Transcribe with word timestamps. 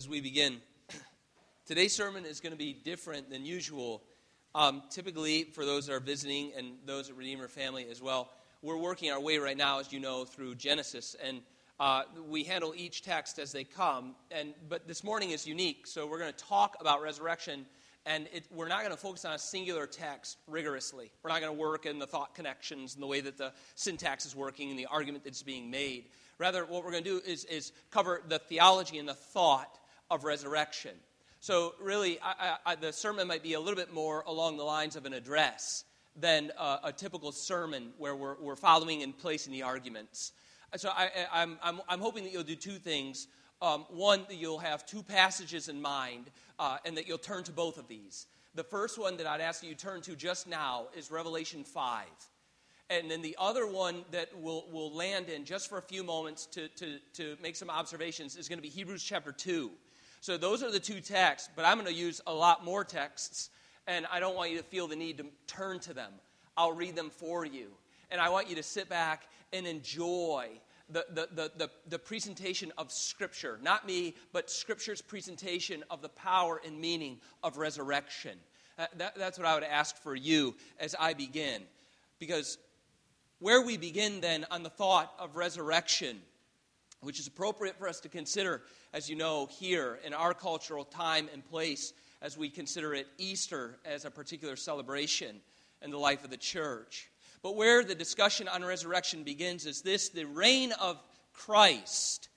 As 0.00 0.08
we 0.08 0.22
begin, 0.22 0.62
today's 1.66 1.94
sermon 1.94 2.24
is 2.24 2.40
going 2.40 2.52
to 2.52 2.58
be 2.58 2.72
different 2.72 3.28
than 3.28 3.44
usual. 3.44 4.02
Um, 4.54 4.82
typically, 4.88 5.44
for 5.44 5.66
those 5.66 5.88
that 5.88 5.92
are 5.92 6.00
visiting 6.00 6.52
and 6.56 6.68
those 6.86 7.10
at 7.10 7.16
Redeemer 7.18 7.48
family 7.48 7.86
as 7.90 8.00
well, 8.00 8.30
we're 8.62 8.78
working 8.78 9.10
our 9.10 9.20
way 9.20 9.36
right 9.36 9.58
now, 9.58 9.78
as 9.78 9.92
you 9.92 10.00
know, 10.00 10.24
through 10.24 10.54
Genesis, 10.54 11.16
and 11.22 11.42
uh, 11.78 12.04
we 12.26 12.44
handle 12.44 12.72
each 12.74 13.02
text 13.02 13.38
as 13.38 13.52
they 13.52 13.62
come. 13.62 14.14
And 14.30 14.54
but 14.70 14.88
this 14.88 15.04
morning 15.04 15.32
is 15.32 15.46
unique, 15.46 15.86
so 15.86 16.06
we're 16.06 16.18
going 16.18 16.32
to 16.32 16.44
talk 16.44 16.78
about 16.80 17.02
resurrection, 17.02 17.66
and 18.06 18.26
it, 18.32 18.46
we're 18.50 18.68
not 18.68 18.78
going 18.78 18.92
to 18.92 18.96
focus 18.96 19.26
on 19.26 19.34
a 19.34 19.38
singular 19.38 19.86
text 19.86 20.38
rigorously. 20.46 21.12
We're 21.22 21.28
not 21.28 21.42
going 21.42 21.54
to 21.54 21.60
work 21.60 21.84
in 21.84 21.98
the 21.98 22.06
thought 22.06 22.34
connections 22.34 22.94
and 22.94 23.02
the 23.02 23.06
way 23.06 23.20
that 23.20 23.36
the 23.36 23.52
syntax 23.74 24.24
is 24.24 24.34
working 24.34 24.70
and 24.70 24.78
the 24.78 24.86
argument 24.86 25.24
that's 25.24 25.42
being 25.42 25.70
made. 25.70 26.06
Rather, 26.38 26.64
what 26.64 26.86
we're 26.86 26.90
going 26.90 27.04
to 27.04 27.10
do 27.10 27.20
is, 27.26 27.44
is 27.44 27.72
cover 27.90 28.22
the 28.26 28.38
theology 28.38 28.96
and 28.96 29.06
the 29.06 29.12
thought 29.12 29.76
of 30.10 30.24
resurrection. 30.24 30.92
So, 31.42 31.74
really, 31.80 32.18
I, 32.22 32.56
I, 32.66 32.74
the 32.74 32.92
sermon 32.92 33.26
might 33.26 33.42
be 33.42 33.54
a 33.54 33.60
little 33.60 33.76
bit 33.76 33.94
more 33.94 34.22
along 34.26 34.58
the 34.58 34.64
lines 34.64 34.94
of 34.94 35.06
an 35.06 35.14
address 35.14 35.84
than 36.14 36.50
a, 36.58 36.78
a 36.84 36.92
typical 36.92 37.32
sermon 37.32 37.92
where 37.96 38.14
we're, 38.14 38.36
we're, 38.40 38.56
following 38.56 39.02
and 39.02 39.16
placing 39.16 39.52
the 39.52 39.62
arguments. 39.62 40.32
So, 40.76 40.90
I, 40.90 41.10
am 41.32 41.58
I'm, 41.62 41.80
I'm 41.88 42.00
hoping 42.00 42.24
that 42.24 42.32
you'll 42.32 42.42
do 42.42 42.56
two 42.56 42.78
things. 42.78 43.26
Um, 43.62 43.84
one, 43.90 44.24
that 44.28 44.36
you'll 44.36 44.58
have 44.58 44.86
two 44.86 45.02
passages 45.02 45.68
in 45.68 45.80
mind, 45.80 46.30
uh, 46.58 46.78
and 46.84 46.96
that 46.96 47.06
you'll 47.06 47.18
turn 47.18 47.44
to 47.44 47.52
both 47.52 47.78
of 47.78 47.88
these. 47.88 48.26
The 48.54 48.64
first 48.64 48.98
one 48.98 49.16
that 49.18 49.26
I'd 49.26 49.40
ask 49.40 49.62
you 49.62 49.74
to 49.74 49.76
turn 49.76 50.00
to 50.02 50.16
just 50.16 50.46
now 50.46 50.88
is 50.96 51.10
Revelation 51.10 51.62
5. 51.62 52.06
And 52.90 53.08
then 53.08 53.22
the 53.22 53.36
other 53.38 53.68
one 53.68 54.04
that 54.10 54.28
we'll, 54.36 54.64
we'll 54.72 54.92
land 54.92 55.28
in 55.28 55.44
just 55.44 55.68
for 55.68 55.78
a 55.78 55.82
few 55.82 56.02
moments 56.02 56.46
to, 56.46 56.66
to, 56.68 56.98
to 57.14 57.36
make 57.40 57.54
some 57.54 57.70
observations 57.70 58.36
is 58.36 58.48
going 58.48 58.58
to 58.58 58.62
be 58.62 58.68
Hebrews 58.68 59.04
chapter 59.04 59.30
2. 59.30 59.70
So 60.20 60.36
those 60.36 60.62
are 60.62 60.70
the 60.70 60.80
two 60.80 61.00
texts, 61.00 61.48
but 61.56 61.64
I'm 61.64 61.76
going 61.76 61.86
to 61.86 61.94
use 61.94 62.20
a 62.26 62.32
lot 62.32 62.64
more 62.64 62.84
texts, 62.84 63.48
and 63.86 64.06
I 64.12 64.20
don't 64.20 64.36
want 64.36 64.50
you 64.50 64.58
to 64.58 64.64
feel 64.64 64.86
the 64.86 64.96
need 64.96 65.18
to 65.18 65.26
turn 65.46 65.80
to 65.80 65.94
them. 65.94 66.12
I'll 66.56 66.72
read 66.72 66.94
them 66.94 67.10
for 67.10 67.44
you. 67.44 67.68
And 68.10 68.20
I 68.20 68.28
want 68.28 68.48
you 68.48 68.56
to 68.56 68.62
sit 68.62 68.88
back 68.88 69.26
and 69.52 69.66
enjoy 69.66 70.48
the, 70.90 71.06
the, 71.10 71.28
the, 71.32 71.52
the, 71.56 71.70
the 71.88 71.98
presentation 71.98 72.70
of 72.76 72.92
Scripture. 72.92 73.58
Not 73.62 73.86
me, 73.86 74.14
but 74.32 74.50
Scripture's 74.50 75.00
presentation 75.00 75.84
of 75.88 76.02
the 76.02 76.08
power 76.10 76.60
and 76.66 76.78
meaning 76.78 77.18
of 77.42 77.56
resurrection. 77.56 78.36
Uh, 78.78 78.86
that, 78.96 79.14
that's 79.16 79.38
what 79.38 79.46
I 79.46 79.54
would 79.54 79.64
ask 79.64 79.96
for 79.96 80.14
you 80.14 80.54
as 80.78 80.94
I 80.98 81.14
begin. 81.14 81.62
Because 82.18 82.58
where 83.38 83.62
we 83.62 83.78
begin 83.78 84.20
then 84.20 84.44
on 84.50 84.62
the 84.62 84.70
thought 84.70 85.14
of 85.18 85.36
resurrection 85.36 86.20
which 87.00 87.18
is 87.18 87.26
appropriate 87.26 87.76
for 87.78 87.88
us 87.88 88.00
to 88.00 88.08
consider, 88.08 88.62
as 88.92 89.08
you 89.08 89.16
know, 89.16 89.46
here 89.46 89.98
in 90.04 90.12
our 90.12 90.34
cultural 90.34 90.84
time 90.84 91.28
and 91.32 91.44
place 91.44 91.92
as 92.22 92.36
we 92.36 92.50
consider 92.50 92.94
it 92.94 93.06
Easter 93.18 93.78
as 93.84 94.04
a 94.04 94.10
particular 94.10 94.56
celebration 94.56 95.40
in 95.82 95.90
the 95.90 95.98
life 95.98 96.24
of 96.24 96.30
the 96.30 96.36
church. 96.36 97.10
But 97.42 97.56
where 97.56 97.82
the 97.82 97.94
discussion 97.94 98.48
on 98.48 98.64
resurrection 98.64 99.24
begins 99.24 99.64
is 99.64 99.80
this 99.80 100.10
the 100.10 100.24
reign 100.24 100.72
of 100.72 101.02
Christ 101.32 102.28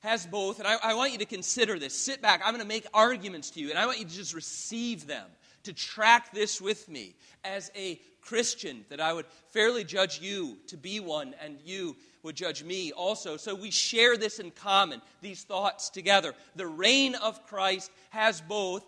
has 0.00 0.26
both, 0.26 0.58
and 0.58 0.68
I, 0.68 0.76
I 0.82 0.94
want 0.94 1.12
you 1.12 1.18
to 1.18 1.26
consider 1.26 1.78
this. 1.78 1.98
Sit 1.98 2.22
back. 2.22 2.40
I'm 2.44 2.52
going 2.52 2.62
to 2.62 2.68
make 2.68 2.86
arguments 2.94 3.50
to 3.50 3.60
you, 3.60 3.70
and 3.70 3.78
I 3.78 3.86
want 3.86 3.98
you 3.98 4.04
to 4.04 4.14
just 4.14 4.34
receive 4.34 5.06
them, 5.06 5.26
to 5.64 5.72
track 5.72 6.32
this 6.32 6.60
with 6.60 6.88
me 6.88 7.16
as 7.44 7.70
a 7.76 8.00
Christian, 8.26 8.84
that 8.90 9.00
I 9.00 9.12
would 9.12 9.26
fairly 9.50 9.84
judge 9.84 10.20
you 10.20 10.58
to 10.66 10.76
be 10.76 11.00
one, 11.00 11.34
and 11.40 11.58
you 11.64 11.96
would 12.22 12.36
judge 12.36 12.62
me 12.62 12.92
also. 12.92 13.36
So 13.36 13.54
we 13.54 13.70
share 13.70 14.16
this 14.16 14.38
in 14.40 14.50
common, 14.50 15.00
these 15.22 15.44
thoughts 15.44 15.88
together. 15.88 16.34
The 16.56 16.66
reign 16.66 17.14
of 17.14 17.46
Christ 17.46 17.90
has 18.10 18.40
both 18.40 18.84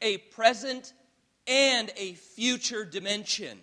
a 0.00 0.18
present 0.18 0.92
and 1.46 1.90
a 1.96 2.12
future 2.12 2.84
dimension. 2.84 3.58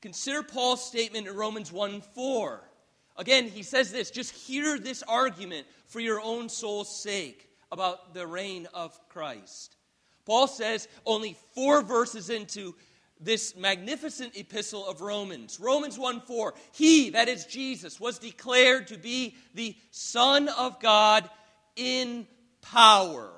Consider 0.00 0.42
Paul's 0.42 0.86
statement 0.86 1.26
in 1.26 1.34
Romans 1.34 1.72
1 1.72 2.00
4. 2.00 2.62
Again, 3.16 3.48
he 3.48 3.62
says 3.62 3.90
this 3.90 4.10
just 4.10 4.32
hear 4.32 4.78
this 4.78 5.02
argument 5.02 5.66
for 5.86 6.00
your 6.00 6.20
own 6.20 6.48
soul's 6.48 7.02
sake 7.02 7.48
about 7.72 8.14
the 8.14 8.26
reign 8.26 8.68
of 8.72 8.96
Christ. 9.08 9.76
Paul 10.26 10.48
says, 10.48 10.88
only 11.06 11.36
four 11.54 11.82
verses 11.82 12.28
into 12.28 12.74
this 13.20 13.56
magnificent 13.56 14.36
epistle 14.36 14.86
of 14.86 15.00
Romans. 15.00 15.58
Romans 15.58 15.98
1 15.98 16.20
4. 16.20 16.54
He, 16.72 17.10
that 17.10 17.28
is 17.28 17.46
Jesus, 17.46 17.98
was 17.98 18.18
declared 18.18 18.88
to 18.88 18.98
be 18.98 19.36
the 19.54 19.74
Son 19.90 20.48
of 20.48 20.80
God 20.80 21.30
in 21.76 22.26
power. 22.60 23.30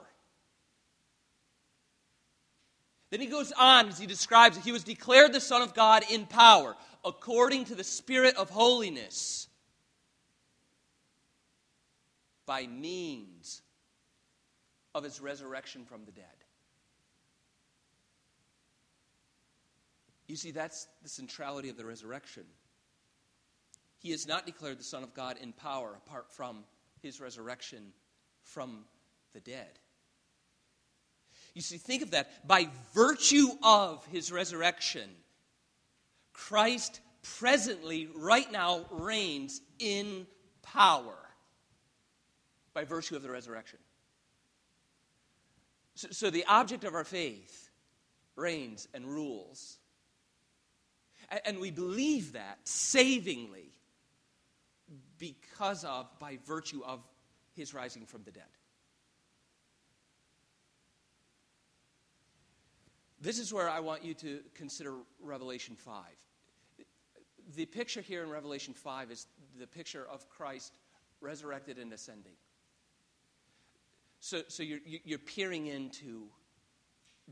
Then 3.11 3.21
he 3.21 3.27
goes 3.27 3.53
on 3.53 3.89
as 3.89 3.99
he 3.99 4.07
describes 4.07 4.57
it. 4.57 4.65
He 4.65 4.73
was 4.73 4.85
declared 4.85 5.33
the 5.33 5.41
Son 5.41 5.63
of 5.63 5.75
God 5.75 6.05
in 6.11 6.27
power, 6.27 6.77
according 7.05 7.67
to 7.67 7.75
the 7.75 7.85
Spirit 7.85 8.37
of 8.37 8.51
holiness, 8.51 9.49
by 12.45 12.67
means 12.67 13.63
of 14.95 15.05
his 15.05 15.21
resurrection 15.21 15.85
from 15.85 16.05
the 16.05 16.13
dead. 16.13 16.38
You 20.29 20.37
see, 20.37 20.51
that's 20.51 20.87
the 21.03 21.09
centrality 21.09 21.71
of 21.71 21.77
the 21.77 21.87
resurrection. 21.87 22.45
He 23.99 24.13
is 24.13 24.29
not 24.29 24.47
declared 24.47 24.79
the 24.79 24.85
Son 24.85 25.03
of 25.03 25.15
God 25.15 25.37
in 25.43 25.53
power 25.53 25.99
apart 26.07 26.31
from 26.31 26.65
his 27.03 27.21
resurrection 27.21 27.93
from 28.43 28.85
the 29.33 29.41
dead. 29.41 29.79
You 31.55 31.63
see, 31.63 31.79
think 31.79 32.03
of 32.03 32.13
that. 32.13 32.47
By 32.47 32.69
virtue 32.95 33.49
of 33.63 34.05
his 34.07 34.31
resurrection, 34.31 35.09
Christ 36.33 37.01
presently, 37.39 38.09
right 38.15 38.51
now, 38.53 38.85
reigns 38.91 39.61
in 39.79 40.27
power 40.63 41.17
by 42.75 42.85
virtue 42.85 43.17
of 43.17 43.23
the 43.23 43.31
resurrection. 43.31 43.79
So, 45.95 46.09
so 46.13 46.31
the 46.31 46.45
object 46.45 46.85
of 46.85 46.95
our 46.95 47.05
faith 47.05 47.71
reigns 48.37 48.87
and 48.95 49.05
rules 49.05 49.79
and 51.45 51.59
we 51.59 51.71
believe 51.71 52.33
that 52.33 52.59
savingly 52.65 53.73
because 55.19 55.85
of, 55.85 56.07
by 56.19 56.39
virtue 56.47 56.83
of 56.85 57.01
his 57.55 57.75
rising 57.75 58.07
from 58.07 58.23
the 58.23 58.31
dead. 58.31 58.45
This 63.21 63.39
is 63.39 63.53
where 63.53 63.69
I 63.69 63.81
want 63.81 64.05
you 64.05 64.15
to 64.15 64.41
consider 64.55 64.95
Revelation 65.21 65.75
5. 65.77 66.05
The 67.57 67.67
picture 67.67 68.01
here 68.01 68.23
in 68.23 68.31
Revelation 68.31 68.75
5 68.75 69.11
is 69.11 69.27
the 69.59 69.67
picture 69.67 70.07
of 70.11 70.29
Christ 70.29 70.73
resurrected 71.21 71.79
and 71.79 71.93
ascending. 71.93 72.35
So, 74.21 74.43
so 74.49 74.63
you're, 74.63 74.81
you're 74.85 75.19
peering 75.19 75.67
into 75.67 76.27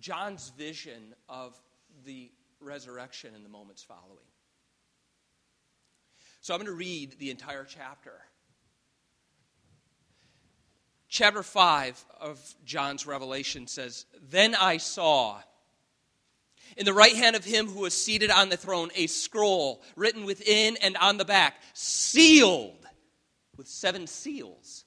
John's 0.00 0.50
vision 0.56 1.14
of 1.28 1.60
the 2.04 2.30
resurrection 2.60 3.34
in 3.34 3.42
the 3.42 3.48
moments 3.48 3.82
following. 3.82 4.26
So 6.40 6.54
I'm 6.54 6.60
going 6.60 6.66
to 6.66 6.76
read 6.76 7.18
the 7.18 7.30
entire 7.30 7.64
chapter. 7.64 8.12
Chapter 11.08 11.42
5 11.42 12.04
of 12.20 12.54
John's 12.64 13.06
Revelation 13.06 13.66
says 13.66 14.06
Then 14.30 14.54
I 14.54 14.76
saw 14.76 15.40
in 16.76 16.84
the 16.84 16.92
right 16.92 17.14
hand 17.14 17.36
of 17.36 17.44
him 17.44 17.68
who 17.68 17.80
was 17.80 17.94
seated 17.94 18.30
on 18.30 18.48
the 18.48 18.56
throne 18.56 18.90
a 18.94 19.06
scroll 19.06 19.82
written 19.94 20.24
within 20.24 20.76
and 20.82 20.96
on 20.96 21.16
the 21.16 21.24
back, 21.24 21.54
sealed 21.74 22.86
with 23.56 23.68
seven 23.68 24.06
seals. 24.06 24.84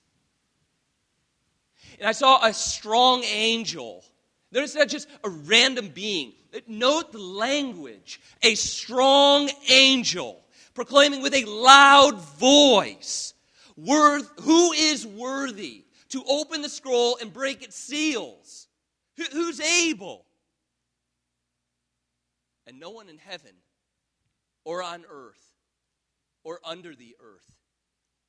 And 1.99 2.07
I 2.07 2.11
saw 2.11 2.45
a 2.45 2.53
strong 2.53 3.23
angel. 3.23 4.03
There's 4.51 4.75
not 4.75 4.87
just 4.87 5.07
a 5.23 5.29
random 5.29 5.89
being. 5.89 6.33
Note 6.67 7.11
the 7.11 7.19
language. 7.19 8.19
A 8.41 8.55
strong 8.55 9.49
angel 9.69 10.43
proclaiming 10.73 11.21
with 11.21 11.33
a 11.33 11.45
loud 11.45 12.21
voice, 12.21 13.33
Who 13.75 14.71
is 14.71 15.05
worthy 15.05 15.85
to 16.09 16.23
open 16.27 16.61
the 16.61 16.69
scroll 16.69 17.17
and 17.19 17.33
break 17.33 17.63
its 17.63 17.75
seals? 17.75 18.67
Who's 19.33 19.59
able? 19.59 20.25
And 22.65 22.79
no 22.79 22.91
one 22.91 23.09
in 23.09 23.17
heaven 23.17 23.51
or 24.63 24.81
on 24.81 25.03
earth 25.09 25.55
or 26.43 26.59
under 26.63 26.95
the 26.95 27.15
earth 27.19 27.55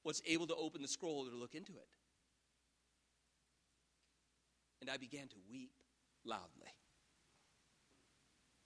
was 0.03 0.23
able 0.27 0.47
to 0.47 0.57
open 0.57 0.83
the 0.83 0.89
scroll 0.89 1.29
or 1.29 1.35
look 1.35 1.55
into 1.55 1.73
it. 1.73 1.89
And 4.81 4.91
I 4.91 4.97
began 4.97 5.29
to 5.29 5.37
weep 5.51 5.73
loudly 6.25 6.73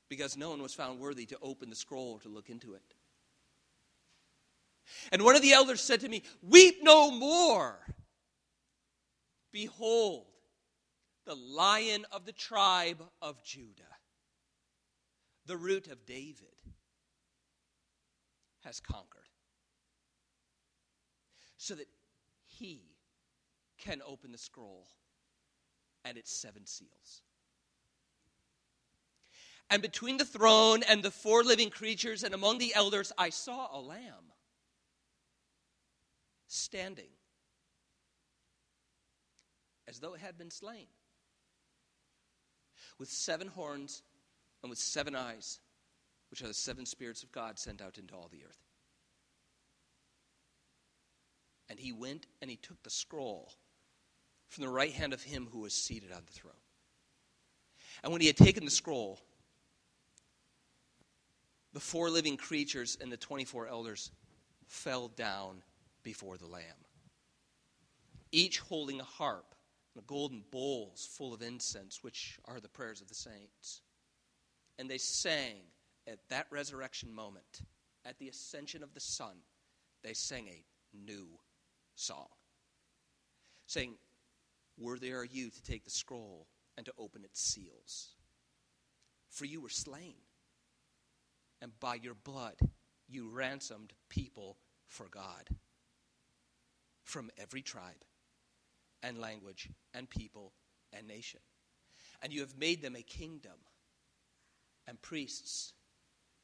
because 0.08 0.36
no 0.36 0.50
one 0.50 0.62
was 0.62 0.74
found 0.74 1.00
worthy 1.00 1.26
to 1.26 1.38
open 1.42 1.70
the 1.70 1.76
scroll 1.76 2.18
to 2.20 2.28
look 2.28 2.50
into 2.50 2.74
it. 2.74 2.94
And 5.12 5.22
one 5.22 5.36
of 5.36 5.42
the 5.42 5.52
elders 5.52 5.80
said 5.80 6.00
to 6.00 6.08
me, 6.08 6.22
Weep 6.42 6.78
no 6.82 7.10
more. 7.10 7.78
Behold, 9.52 10.26
the 11.24 11.34
lion 11.34 12.04
of 12.12 12.26
the 12.26 12.32
tribe 12.32 13.02
of 13.22 13.42
Judah, 13.42 13.82
the 15.46 15.56
root 15.56 15.86
of 15.88 16.04
David, 16.04 16.48
has 18.64 18.80
conquered. 18.80 19.22
So 21.56 21.74
that 21.76 21.88
he 22.44 22.82
can 23.78 24.02
open 24.06 24.32
the 24.32 24.38
scroll 24.38 24.86
and 26.04 26.18
its 26.18 26.30
seven 26.32 26.66
seals. 26.66 27.22
And 29.70 29.82
between 29.82 30.19
the 30.19 30.25
throne 30.25 30.82
and 30.88 31.02
the 31.02 31.11
four 31.11 31.43
living 31.43 31.70
creatures 31.70 32.22
and 32.22 32.34
among 32.34 32.58
the 32.58 32.75
elders, 32.75 33.12
I 33.19 33.31
saw 33.31 33.69
a 33.76 33.81
lamb 33.81 34.32
standing 36.46 37.11
as 39.88 39.99
though 39.99 40.14
it 40.14 40.20
had 40.20 40.38
been 40.38 40.50
slain, 40.50 40.87
with 42.99 43.08
seven 43.08 43.49
horns 43.49 44.02
and 44.62 44.70
with 44.70 44.78
seven 44.78 45.14
eyes, 45.14 45.61
which 46.31 46.43
are 46.43 46.49
the 46.49 46.55
seven 46.55 46.87
spirits 46.87 47.22
of 47.22 47.32
God 47.32 47.58
sent 47.58 47.82
out 47.82 47.99
into 47.99 48.14
all 48.14 48.28
the 48.31 48.44
earth. 48.44 48.62
And 51.69 51.78
he 51.78 51.93
went 51.93 52.26
and 52.40 52.50
he 52.50 52.56
took 52.56 52.82
the 52.82 52.90
scroll 52.90 53.52
from 54.49 54.64
the 54.64 54.70
right 54.70 54.93
hand 54.93 55.12
of 55.12 55.22
him 55.22 55.49
who 55.50 55.60
was 55.60 55.75
seated 55.75 56.12
on 56.12 56.22
the 56.26 56.32
throne. 56.32 56.52
And 58.02 58.12
when 58.12 58.20
he 58.20 58.26
had 58.26 58.37
taken 58.37 58.64
the 58.64 58.70
scroll, 58.70 59.19
the 61.74 61.80
four 61.80 62.08
living 62.08 62.36
creatures 62.36 62.96
and 63.00 63.12
the 63.12 63.16
24 63.16 63.66
elders 63.66 64.12
fell 64.68 65.08
down 65.08 65.60
before 66.04 66.38
the 66.38 66.46
Lamb, 66.46 66.62
each 68.30 68.60
holding 68.60 69.00
a 69.00 69.04
harp 69.04 69.54
and 69.94 70.06
golden 70.06 70.44
bowls 70.52 71.08
full 71.10 71.34
of 71.34 71.42
incense, 71.42 72.02
which 72.02 72.38
are 72.46 72.60
the 72.60 72.68
prayers 72.68 73.00
of 73.00 73.08
the 73.08 73.14
saints. 73.14 73.82
And 74.78 74.88
they 74.88 74.98
sang 74.98 75.62
at 76.06 76.18
that 76.28 76.46
resurrection 76.50 77.12
moment, 77.12 77.62
at 78.04 78.18
the 78.18 78.28
ascension 78.28 78.82
of 78.82 78.94
the 78.94 79.00
Son, 79.00 79.36
they 80.02 80.12
sang 80.12 80.46
a 80.48 80.64
new 80.96 81.26
song, 81.96 82.28
saying, 83.66 83.94
Worthy 84.78 85.12
are 85.12 85.24
you 85.24 85.50
to 85.50 85.62
take 85.62 85.84
the 85.84 85.90
scroll 85.90 86.46
and 86.76 86.86
to 86.86 86.92
open 86.98 87.24
its 87.24 87.40
seals. 87.40 88.10
For 89.30 89.44
you 89.44 89.60
were 89.60 89.68
slain, 89.68 90.14
and 91.64 91.72
by 91.81 91.94
your 91.94 92.14
blood 92.14 92.56
you 93.08 93.31
ransomed 93.31 93.94
people 94.11 94.58
for 94.87 95.08
God 95.08 95.49
from 97.02 97.31
every 97.38 97.62
tribe 97.62 98.05
and 99.02 99.19
language 99.19 99.70
and 99.94 100.08
people 100.08 100.52
and 100.93 101.08
nation. 101.08 101.40
And 102.22 102.34
you 102.34 102.40
have 102.40 102.58
made 102.58 102.82
them 102.82 102.94
a 102.94 103.02
kingdom 103.02 103.55
and 104.87 105.00
priests 105.00 105.72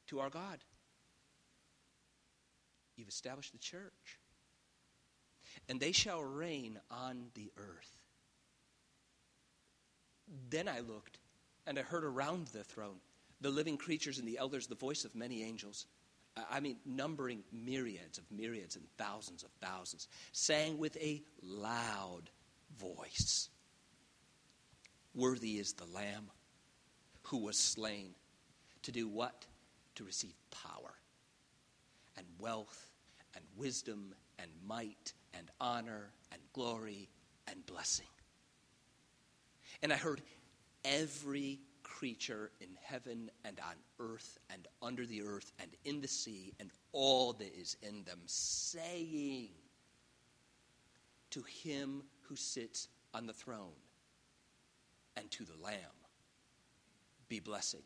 to 0.07 0.19
our 0.19 0.31
God. 0.31 0.57
You've 2.97 3.07
established 3.07 3.51
the 3.51 3.59
church. 3.59 4.17
And 5.69 5.79
they 5.79 5.91
shall 5.91 6.23
reign 6.23 6.79
on 6.89 7.27
the 7.35 7.51
earth. 7.57 7.99
Then 10.49 10.67
I 10.67 10.79
looked, 10.79 11.19
and 11.67 11.77
I 11.77 11.83
heard 11.83 12.05
around 12.05 12.47
the 12.47 12.63
throne 12.63 13.01
the 13.41 13.49
living 13.49 13.77
creatures 13.77 14.19
and 14.19 14.27
the 14.27 14.37
elders 14.37 14.67
the 14.67 14.75
voice 14.75 15.03
of 15.03 15.15
many 15.15 15.43
angels. 15.43 15.87
I 16.49 16.61
mean, 16.61 16.77
numbering 16.85 17.43
myriads 17.51 18.17
of 18.17 18.23
myriads 18.31 18.77
and 18.77 18.85
thousands 18.97 19.43
of 19.43 19.49
thousands, 19.61 20.07
sang 20.31 20.77
with 20.77 20.95
a 20.97 21.21
loud 21.41 22.29
voice 22.79 23.49
Worthy 25.13 25.59
is 25.59 25.73
the 25.73 25.85
Lamb 25.85 26.29
who 27.23 27.39
was 27.39 27.57
slain 27.57 28.15
to 28.83 28.91
do 28.91 29.07
what? 29.07 29.45
To 29.95 30.03
receive 30.05 30.35
power 30.49 30.93
and 32.17 32.25
wealth 32.39 32.91
and 33.35 33.43
wisdom 33.57 34.15
and 34.39 34.49
might 34.65 35.13
and 35.33 35.49
honor 35.59 36.11
and 36.31 36.41
glory 36.53 37.09
and 37.47 37.65
blessing. 37.65 38.07
And 39.83 39.91
I 39.91 39.97
heard 39.97 40.21
every 40.85 41.59
creature 42.01 42.49
in 42.59 42.69
heaven 42.81 43.29
and 43.45 43.59
on 43.59 43.75
earth 43.99 44.39
and 44.49 44.67
under 44.81 45.05
the 45.05 45.21
earth 45.21 45.51
and 45.59 45.69
in 45.85 46.01
the 46.01 46.07
sea 46.07 46.51
and 46.59 46.71
all 46.93 47.31
that 47.31 47.53
is 47.55 47.77
in 47.83 48.03
them 48.05 48.17
saying 48.25 49.49
to 51.29 51.43
him 51.43 52.01
who 52.23 52.35
sits 52.35 52.87
on 53.13 53.27
the 53.27 53.33
throne 53.33 53.77
and 55.15 55.29
to 55.29 55.45
the 55.45 55.55
Lamb 55.63 55.75
be 57.29 57.39
blessing 57.39 57.83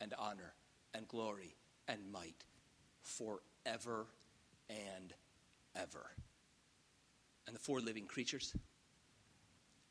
and 0.00 0.14
honor 0.18 0.54
and 0.94 1.06
glory 1.06 1.56
and 1.88 2.10
might 2.10 2.42
forever 3.02 4.06
and 4.70 5.12
ever. 5.74 6.06
And 7.46 7.54
the 7.54 7.60
four 7.60 7.80
living 7.80 8.06
creatures, 8.06 8.56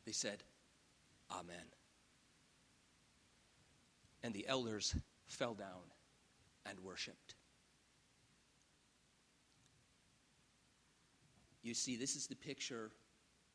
they 0.03 0.13
said, 0.13 0.41
Amen. 1.31 1.74
And 4.25 4.33
the 4.33 4.47
elders 4.47 4.95
fell 5.27 5.53
down 5.53 5.83
and 6.65 6.79
worshiped. 6.79 7.35
You 11.61 11.75
see, 11.75 11.95
this 11.95 12.15
is 12.15 12.25
the 12.25 12.35
picture 12.35 12.89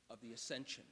of 0.09 0.21
the 0.21 0.33
ascension. 0.33 0.85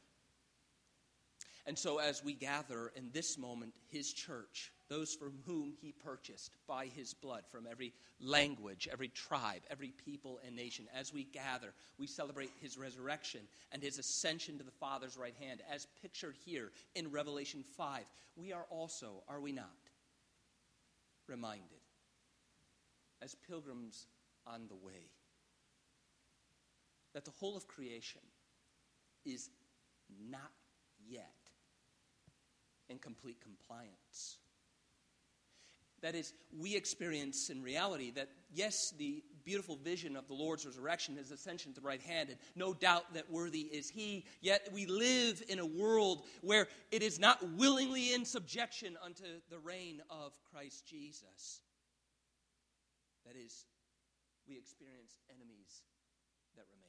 And 1.64 1.78
so, 1.78 1.98
as 1.98 2.24
we 2.24 2.32
gather 2.32 2.90
in 2.96 3.10
this 3.12 3.38
moment, 3.38 3.72
his 3.86 4.12
church, 4.12 4.72
those 4.88 5.14
from 5.14 5.34
whom 5.46 5.72
he 5.80 5.92
purchased 5.92 6.50
by 6.66 6.86
his 6.86 7.14
blood 7.14 7.42
from 7.50 7.66
every 7.70 7.92
language, 8.20 8.88
every 8.90 9.08
tribe, 9.08 9.62
every 9.70 9.92
people 10.04 10.40
and 10.46 10.56
nation. 10.56 10.86
As 10.94 11.12
we 11.12 11.24
gather, 11.24 11.72
we 11.98 12.06
celebrate 12.06 12.50
his 12.60 12.78
resurrection 12.78 13.40
and 13.72 13.82
his 13.82 13.98
ascension 13.98 14.58
to 14.58 14.64
the 14.64 14.70
Father's 14.70 15.16
right 15.16 15.34
hand, 15.40 15.60
as 15.70 15.86
pictured 16.00 16.36
here 16.44 16.72
in 16.94 17.10
Revelation 17.10 17.62
5. 17.76 18.02
We 18.36 18.52
are 18.52 18.66
also, 18.70 19.22
are 19.28 19.40
we 19.40 19.52
not, 19.52 19.66
reminded 21.26 21.62
as 23.20 23.34
pilgrims 23.34 24.06
on 24.46 24.62
the 24.68 24.74
way 24.74 25.10
that 27.12 27.24
the 27.24 27.30
whole 27.32 27.56
of 27.56 27.66
creation 27.66 28.22
is 29.26 29.50
not 30.30 30.52
yet 31.06 31.34
in 32.88 32.98
complete 32.98 33.40
compliance 33.40 34.38
that 36.02 36.14
is, 36.14 36.32
we 36.56 36.76
experience 36.76 37.50
in 37.50 37.62
reality 37.62 38.10
that, 38.12 38.28
yes, 38.52 38.92
the 38.98 39.22
beautiful 39.44 39.76
vision 39.76 40.16
of 40.16 40.28
the 40.28 40.34
Lord's 40.34 40.66
resurrection, 40.66 41.16
his 41.16 41.30
ascension 41.30 41.72
to 41.72 41.80
the 41.80 41.86
right 41.86 42.02
hand, 42.02 42.28
and 42.28 42.38
no 42.54 42.74
doubt 42.74 43.14
that 43.14 43.30
worthy 43.30 43.60
is 43.60 43.88
he, 43.88 44.24
yet 44.40 44.68
we 44.72 44.86
live 44.86 45.42
in 45.48 45.58
a 45.58 45.66
world 45.66 46.24
where 46.42 46.68
it 46.92 47.02
is 47.02 47.18
not 47.18 47.38
willingly 47.56 48.12
in 48.12 48.24
subjection 48.24 48.96
unto 49.02 49.24
the 49.50 49.58
reign 49.58 50.02
of 50.10 50.32
Christ 50.52 50.86
Jesus. 50.86 51.62
That 53.26 53.36
is, 53.36 53.64
we 54.46 54.56
experience 54.56 55.18
enemies 55.30 55.82
that 56.56 56.64
remain. 56.70 56.88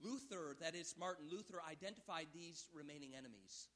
Luther, 0.00 0.56
that 0.60 0.74
is, 0.74 0.94
Martin 0.98 1.26
Luther, 1.30 1.60
identified 1.70 2.26
these 2.34 2.66
remaining 2.74 3.10
enemies 3.16 3.68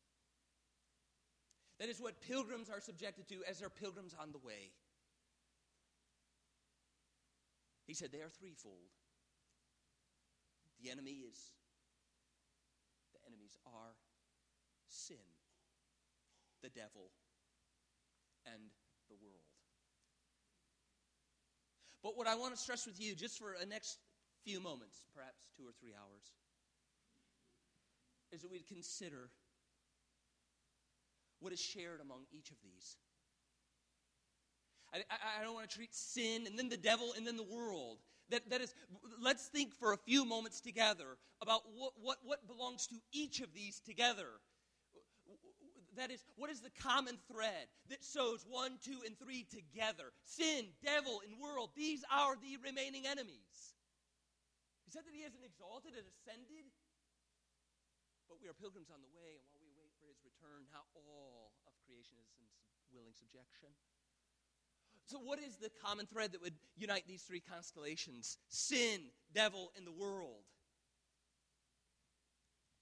that 1.78 1.88
is 1.88 2.00
what 2.00 2.21
pilgrims 2.21 2.71
are 2.71 2.80
subjected 2.80 3.28
to 3.28 3.37
as 3.49 3.59
they're 3.59 3.71
pilgrims 3.71 4.14
on 4.21 4.33
the 4.33 4.38
way. 4.38 4.73
He 7.87 7.95
said 7.95 8.11
they 8.12 8.21
are 8.21 8.28
threefold. 8.28 8.90
The 10.83 10.90
enemy 10.90 11.23
is, 11.28 11.38
the 13.12 13.21
enemies 13.26 13.56
are 13.66 13.95
sin, 14.88 15.16
the 16.62 16.68
devil, 16.68 17.11
and 18.47 18.71
the 19.09 19.16
world. 19.23 19.47
But 22.02 22.16
what 22.16 22.26
I 22.26 22.37
want 22.37 22.54
to 22.54 22.61
stress 22.61 22.87
with 22.87 23.00
you, 23.00 23.14
just 23.14 23.38
for 23.38 23.54
a 23.61 23.66
next 23.66 23.99
few 24.45 24.61
moments, 24.61 25.04
perhaps 25.14 25.42
two 25.56 25.64
or 25.64 25.73
three 25.80 25.92
hours, 25.95 26.35
is 28.33 28.42
that 28.42 28.50
we'd 28.50 28.66
consider 28.66 29.30
what 31.40 31.52
is 31.52 31.61
shared 31.61 32.00
among 32.00 32.25
each 32.33 32.50
of 32.50 32.57
these. 32.62 32.97
I, 34.95 34.99
I, 35.11 35.40
I, 35.40 35.45
don't 35.45 35.55
want 35.55 35.69
to 35.69 35.76
treat 35.76 35.95
sin 35.95 36.47
and 36.47 36.59
then 36.59 36.69
the 36.69 36.76
devil 36.76 37.14
and 37.16 37.26
then 37.26 37.37
the 37.37 37.43
world. 37.43 37.99
That, 38.31 38.49
that 38.50 38.61
is, 38.61 38.75
let's 39.21 39.47
think 39.47 39.75
for 39.75 39.93
a 39.93 39.97
few 39.97 40.25
moments 40.25 40.61
together 40.61 41.19
about 41.40 41.62
what, 41.75 41.93
what, 42.00 42.19
what 42.25 42.47
belongs 42.47 42.87
to 42.88 42.97
each 43.12 43.40
of 43.40 43.52
these 43.55 43.81
together. 43.81 44.40
That 45.97 46.11
is, 46.11 46.25
what 46.37 46.50
is 46.50 46.61
the 46.61 46.75
common 46.83 47.16
thread 47.31 47.73
that 47.88 48.05
sews 48.05 48.45
one, 48.45 48.76
two, 48.85 49.00
and 49.07 49.16
three 49.16 49.47
together? 49.49 50.12
Sin, 50.25 50.66
devil, 50.85 51.23
and 51.25 51.40
world, 51.40 51.71
these 51.76 52.05
are 52.12 52.37
the 52.37 52.61
remaining 52.61 53.07
enemies. 53.07 53.73
He 54.85 54.93
said 54.93 55.09
that 55.09 55.16
he 55.16 55.25
hasn't 55.25 55.43
exalted 55.43 55.97
and 55.97 56.05
ascended 56.05 56.69
But 58.28 58.38
we 58.45 58.49
are 58.50 58.55
pilgrims 58.59 58.93
on 58.93 59.00
the 59.00 59.12
way, 59.16 59.40
and 59.40 59.47
while 59.50 59.56
return, 60.47 60.67
how 60.71 60.87
all 60.95 61.50
of 61.67 61.75
creation 61.87 62.15
is 62.23 62.31
in 62.38 62.47
willing 62.95 63.15
subjection. 63.15 63.69
So, 65.07 65.19
what 65.19 65.38
is 65.38 65.57
the 65.57 65.71
common 65.83 66.07
thread 66.07 66.33
that 66.33 66.43
would 66.43 66.55
unite 66.76 67.05
these 67.07 67.23
three 67.23 67.41
constellations? 67.41 68.38
Sin, 68.49 69.00
devil, 69.35 69.71
and 69.76 69.87
the 69.87 69.93
world. 69.93 70.47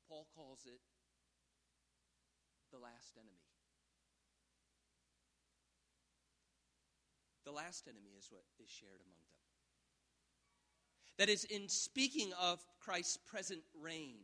Paul 0.09 0.27
calls 0.35 0.65
it 0.67 0.81
the 2.73 2.79
last 2.79 3.17
enemy. 3.17 3.45
The 7.45 7.53
last 7.53 7.89
enemy 7.89 8.17
is 8.17 8.29
what 8.31 8.45
is 8.63 8.71
shared 8.71 9.01
among 9.05 9.21
them. 9.33 9.45
That 11.19 11.29
is, 11.29 11.45
in 11.45 11.69
speaking 11.69 12.33
of 12.41 12.59
Christ's 12.81 13.19
present 13.19 13.61
reign, 13.79 14.17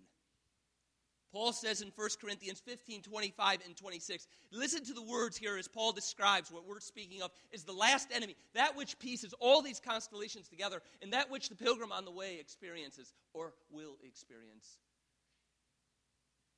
Paul 1.33 1.53
says 1.53 1.81
in 1.81 1.93
1 1.95 2.09
Corinthians 2.21 2.61
15 2.61 3.03
25 3.03 3.59
and 3.65 3.77
26, 3.77 4.27
listen 4.53 4.85
to 4.85 4.93
the 4.93 5.03
words 5.03 5.37
here 5.37 5.57
as 5.57 5.69
Paul 5.69 5.93
describes 5.93 6.51
what 6.51 6.67
we're 6.67 6.81
speaking 6.81 7.23
of 7.23 7.31
is 7.53 7.63
the 7.63 7.73
last 7.73 8.09
enemy, 8.13 8.37
that 8.55 8.77
which 8.77 8.99
pieces 8.99 9.33
all 9.39 9.63
these 9.63 9.81
constellations 9.81 10.49
together, 10.49 10.83
and 11.03 11.13
that 11.13 11.31
which 11.31 11.49
the 11.49 11.55
pilgrim 11.55 11.93
on 11.93 12.05
the 12.05 12.11
way 12.11 12.39
experiences 12.41 13.13
or 13.33 13.53
will 13.71 13.97
experience. 14.05 14.79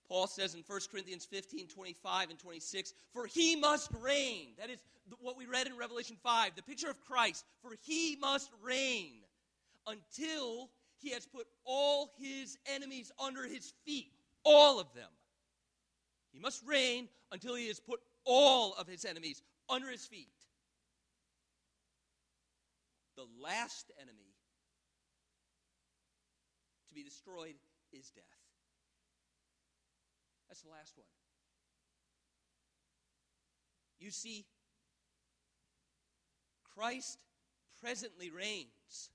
Paul 0.09 0.27
says 0.27 0.55
in 0.55 0.63
1 0.67 0.81
Corinthians 0.91 1.25
15 1.27 1.69
25 1.69 2.31
and 2.31 2.39
26, 2.39 2.95
For 3.13 3.27
he 3.27 3.57
must 3.57 3.91
reign. 4.01 4.49
That 4.59 4.71
is 4.71 4.79
what 5.21 5.37
we 5.37 5.47
read 5.47 5.67
in 5.67 5.77
Revelation 5.77 6.17
5, 6.23 6.55
the 6.57 6.63
picture 6.63 6.91
of 6.91 7.01
Christ. 7.01 7.45
For 7.63 7.77
he 7.83 8.17
must 8.21 8.51
reign 8.63 9.21
until 9.87 10.71
he 10.99 11.11
has 11.11 11.27
put 11.27 11.47
all 11.65 12.11
his 12.19 12.57
enemies 12.67 13.11
under 13.19 13.45
his 13.45 13.73
feet 13.85 14.13
all 14.45 14.81
of 14.81 14.93
them. 14.95 15.09
He 16.33 16.39
must 16.39 16.63
reign 16.67 17.09
until 17.31 17.55
he 17.55 17.69
has 17.69 17.81
put 17.81 18.01
all 18.25 18.75
of 18.75 18.87
his 18.87 19.05
enemies 19.05 19.43
under 19.69 19.89
his 19.91 20.07
feet. 20.07 20.29
The 23.17 23.27
last 23.43 23.91
enemy 24.01 24.35
to 26.89 26.95
be 26.95 27.03
destroyed 27.03 27.55
is 27.93 28.11
death. 28.11 28.25
That's 30.49 30.63
the 30.63 30.71
last 30.71 30.97
one. 30.97 31.07
You 33.99 34.11
see, 34.11 34.45
Christ 36.75 37.19
presently 37.81 38.31
reigns 38.31 39.11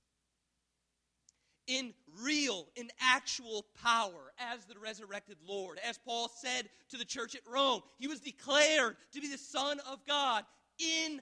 in 1.68 1.92
real, 2.22 2.66
in 2.74 2.90
actual 3.00 3.66
power 3.84 4.32
as 4.38 4.64
the 4.64 4.78
resurrected 4.78 5.36
Lord. 5.46 5.78
As 5.86 5.98
Paul 5.98 6.28
said 6.28 6.68
to 6.88 6.96
the 6.96 7.04
church 7.04 7.36
at 7.36 7.42
Rome, 7.46 7.82
he 7.98 8.08
was 8.08 8.20
declared 8.20 8.96
to 9.12 9.20
be 9.20 9.28
the 9.28 9.38
Son 9.38 9.78
of 9.88 10.04
God 10.06 10.44
in 10.78 11.20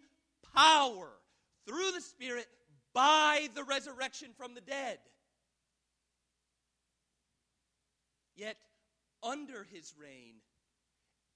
power 0.55 1.11
through 1.67 1.91
the 1.93 2.01
Spirit 2.01 2.47
by 2.95 3.49
the 3.55 3.65
resurrection 3.65 4.31
from 4.39 4.55
the 4.55 4.61
dead. 4.61 4.99
Yet, 8.37 8.57
under 9.23 9.65
his 9.65 9.95
reign, 10.01 10.37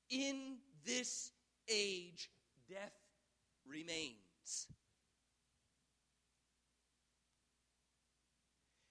in 0.08 0.58
this 0.86 1.32
age, 1.68 2.30
death 2.68 2.92
remains. 3.66 4.68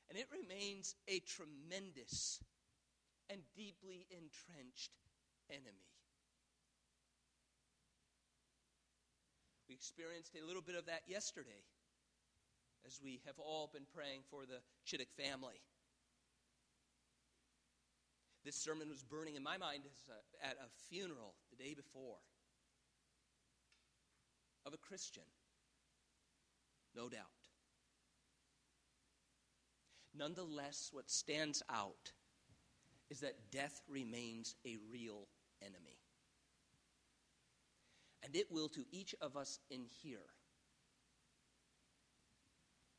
And 0.10 0.18
it 0.18 0.26
remains 0.32 0.96
a 1.08 1.20
tremendous 1.20 2.42
and 3.30 3.42
deeply 3.56 4.08
entrenched 4.10 4.92
enemy. 5.50 5.86
We 9.68 9.76
experienced 9.76 10.36
a 10.36 10.46
little 10.46 10.64
bit 10.64 10.76
of 10.76 10.88
that 10.88 11.04
yesterday 11.08 11.62
as 12.86 13.00
we 13.04 13.22
have 13.28 13.38
all 13.38 13.70
been 13.72 13.86
praying 13.94 14.22
for 14.32 14.46
the 14.46 14.62
Chittick 14.88 15.12
family. 15.16 15.62
This 18.44 18.56
sermon 18.56 18.90
was 18.90 19.04
burning 19.04 19.36
in 19.36 19.44
my 19.44 19.58
mind 19.58 19.84
a, 19.86 20.48
at 20.48 20.54
a 20.54 20.70
funeral 20.90 21.36
the 21.52 21.64
day 21.64 21.76
before 21.76 22.18
of 24.66 24.74
a 24.74 24.78
Christian, 24.78 25.24
no 26.96 27.10
doubt. 27.10 27.39
Nonetheless, 30.20 30.90
what 30.92 31.10
stands 31.10 31.64
out 31.70 32.12
is 33.10 33.22
that 33.22 33.52
death 33.52 33.82
remains 33.88 34.56
a 34.66 34.76
real 34.92 35.30
enemy. 35.62 35.98
And 38.24 38.36
it 38.36 38.52
will 38.52 38.68
to 38.70 38.84
each 38.92 39.16
of 39.22 39.38
us 39.38 39.60
in 39.72 39.86
here, 40.04 40.28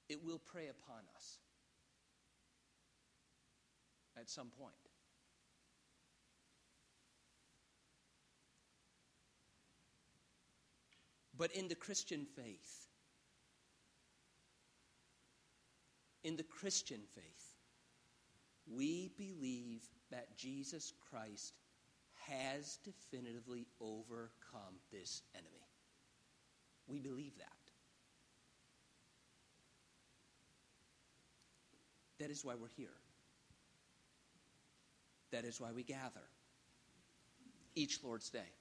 it 0.09 0.25
will 0.25 0.39
prey 0.39 0.69
upon 0.69 1.03
us 1.15 1.39
at 4.19 4.31
some 4.31 4.49
point. 4.59 4.75
But 11.37 11.53
in 11.53 11.69
the 11.69 11.75
Christian 11.75 12.25
faith, 12.25 12.89
in 16.25 16.37
the 16.37 16.43
Christian 16.43 17.00
faith, 17.15 17.55
we 18.67 19.11
believe 19.17 19.83
that 20.11 20.37
Jesus 20.37 20.93
Christ 21.11 21.55
has 22.29 22.79
definitively 22.85 23.67
overcome 23.81 24.75
this 24.93 25.23
enemy. 25.35 25.49
We 26.87 27.00
believe 27.00 27.37
that. 27.39 27.47
That 32.19 32.31
is 32.31 32.45
why 32.45 32.55
we're 32.55 32.69
here. 32.77 32.89
That 35.33 35.45
is 35.45 35.61
why 35.61 35.73
we 35.73 35.83
gather 35.83 36.29
each 37.75 38.03
Lord's 38.05 38.29
Day. 38.29 38.53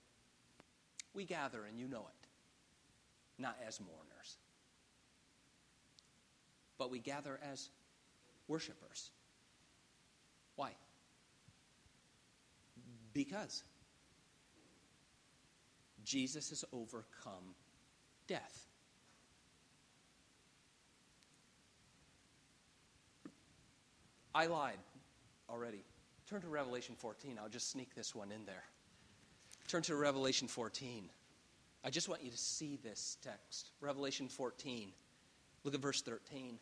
We 1.14 1.26
gather, 1.26 1.66
and 1.66 1.78
you 1.78 1.88
know 1.88 2.08
it, 2.08 3.42
not 3.42 3.58
as 3.68 3.82
mourners 3.82 4.38
but 6.80 6.90
we 6.90 6.98
gather 6.98 7.40
as 7.52 7.70
worshipers. 8.48 9.12
Why? 10.56 10.72
Because 13.14 13.64
Jesus 16.04 16.50
has 16.50 16.66
overcome 16.74 17.54
death. 18.28 18.66
I 24.34 24.48
lied 24.48 24.78
already. 25.50 25.84
Turn 26.30 26.42
to 26.42 26.48
Revelation 26.48 26.96
14. 26.96 27.38
I'll 27.42 27.50
just 27.50 27.72
sneak 27.72 27.94
this 27.94 28.16
one 28.16 28.32
in 28.32 28.46
there. 28.46 28.64
Turn 29.68 29.82
to 29.84 29.96
Revelation 29.96 30.48
14. 30.48 31.10
I 31.84 31.90
just 31.90 32.08
want 32.08 32.24
you 32.24 32.32
to 32.32 32.38
see 32.38 32.78
this 32.82 33.18
text. 33.22 33.72
Revelation 33.82 34.28
14. 34.28 34.92
Look 35.64 35.74
at 35.74 35.82
verse 35.82 36.02
13. 36.02 36.58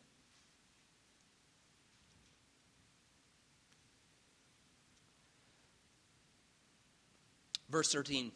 Verse 7.68 7.92
13. 7.92 8.32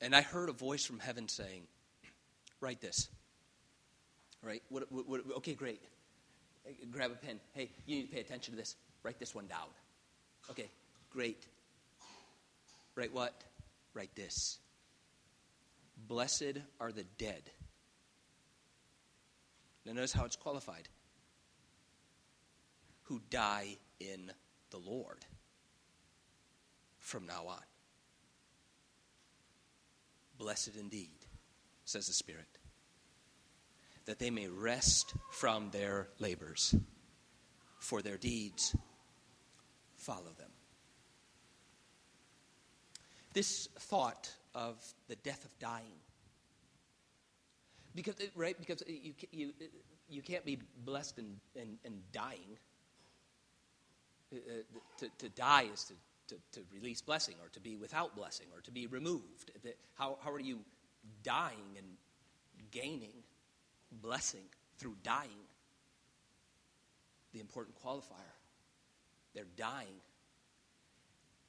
And 0.00 0.14
I 0.14 0.20
heard 0.20 0.48
a 0.48 0.52
voice 0.52 0.84
from 0.84 0.98
heaven 0.98 1.28
saying, 1.28 1.66
Write 2.60 2.80
this. 2.80 3.08
Right? 4.42 4.62
What, 4.68 4.90
what, 4.90 5.08
what, 5.08 5.20
okay, 5.38 5.54
great. 5.54 5.82
Grab 6.90 7.10
a 7.10 7.14
pen. 7.14 7.40
Hey, 7.52 7.70
you 7.86 7.96
need 7.96 8.06
to 8.06 8.14
pay 8.14 8.20
attention 8.20 8.54
to 8.54 8.58
this. 8.58 8.76
Write 9.02 9.18
this 9.18 9.34
one 9.34 9.46
down. 9.46 9.68
Okay, 10.50 10.70
great. 11.10 11.46
Write 12.94 13.12
what? 13.12 13.34
Write 13.92 14.14
this. 14.14 14.58
Blessed 16.06 16.58
are 16.80 16.92
the 16.92 17.04
dead. 17.18 17.42
Now, 19.84 19.92
notice 19.92 20.12
how 20.12 20.24
it's 20.24 20.36
qualified 20.36 20.88
who 23.04 23.20
die 23.30 23.76
in 24.00 24.32
the 24.70 24.78
Lord 24.78 25.18
from 27.04 27.26
now 27.26 27.44
on. 27.46 27.60
Blessed 30.38 30.76
indeed, 30.80 31.18
says 31.84 32.06
the 32.06 32.12
Spirit, 32.14 32.58
that 34.06 34.18
they 34.18 34.30
may 34.30 34.48
rest 34.48 35.14
from 35.30 35.70
their 35.70 36.08
labors, 36.18 36.74
for 37.78 38.00
their 38.00 38.16
deeds 38.16 38.74
follow 39.96 40.32
them. 40.38 40.50
This 43.34 43.68
thought 43.78 44.32
of 44.54 44.74
the 45.08 45.16
death 45.16 45.44
of 45.44 45.58
dying, 45.58 46.00
because 47.94 48.14
right, 48.34 48.56
because 48.58 48.82
you 48.88 49.12
you 49.30 49.52
you 50.08 50.22
can't 50.22 50.44
be 50.44 50.58
blessed 50.84 51.18
and, 51.18 51.36
dying 52.12 52.58
Uh, 54.32 54.36
uh, 54.36 54.80
to, 54.98 55.08
to 55.18 55.28
die 55.28 55.68
is 55.72 55.84
to, 55.84 55.94
to, 56.28 56.36
to, 56.52 56.60
release 56.72 57.00
blessing, 57.00 57.34
or 57.42 57.48
to 57.50 57.60
be 57.60 57.76
without 57.76 58.16
blessing, 58.16 58.46
or 58.54 58.60
to 58.62 58.70
be 58.70 58.86
removed. 58.86 59.50
How, 59.94 60.18
how 60.22 60.30
are 60.30 60.40
you 60.40 60.60
dying 61.22 61.76
and 61.76 61.86
gaining 62.70 63.12
blessing 63.92 64.44
through 64.78 64.96
dying? 65.02 65.28
The 67.32 67.40
important 67.40 67.76
qualifier. 67.84 68.34
They're 69.34 69.44
dying 69.56 70.00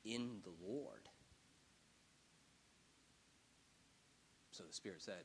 in 0.03 0.41
the 0.43 0.67
Lord. 0.67 1.07
So 4.51 4.63
the 4.63 4.73
Spirit 4.73 5.01
said, 5.01 5.23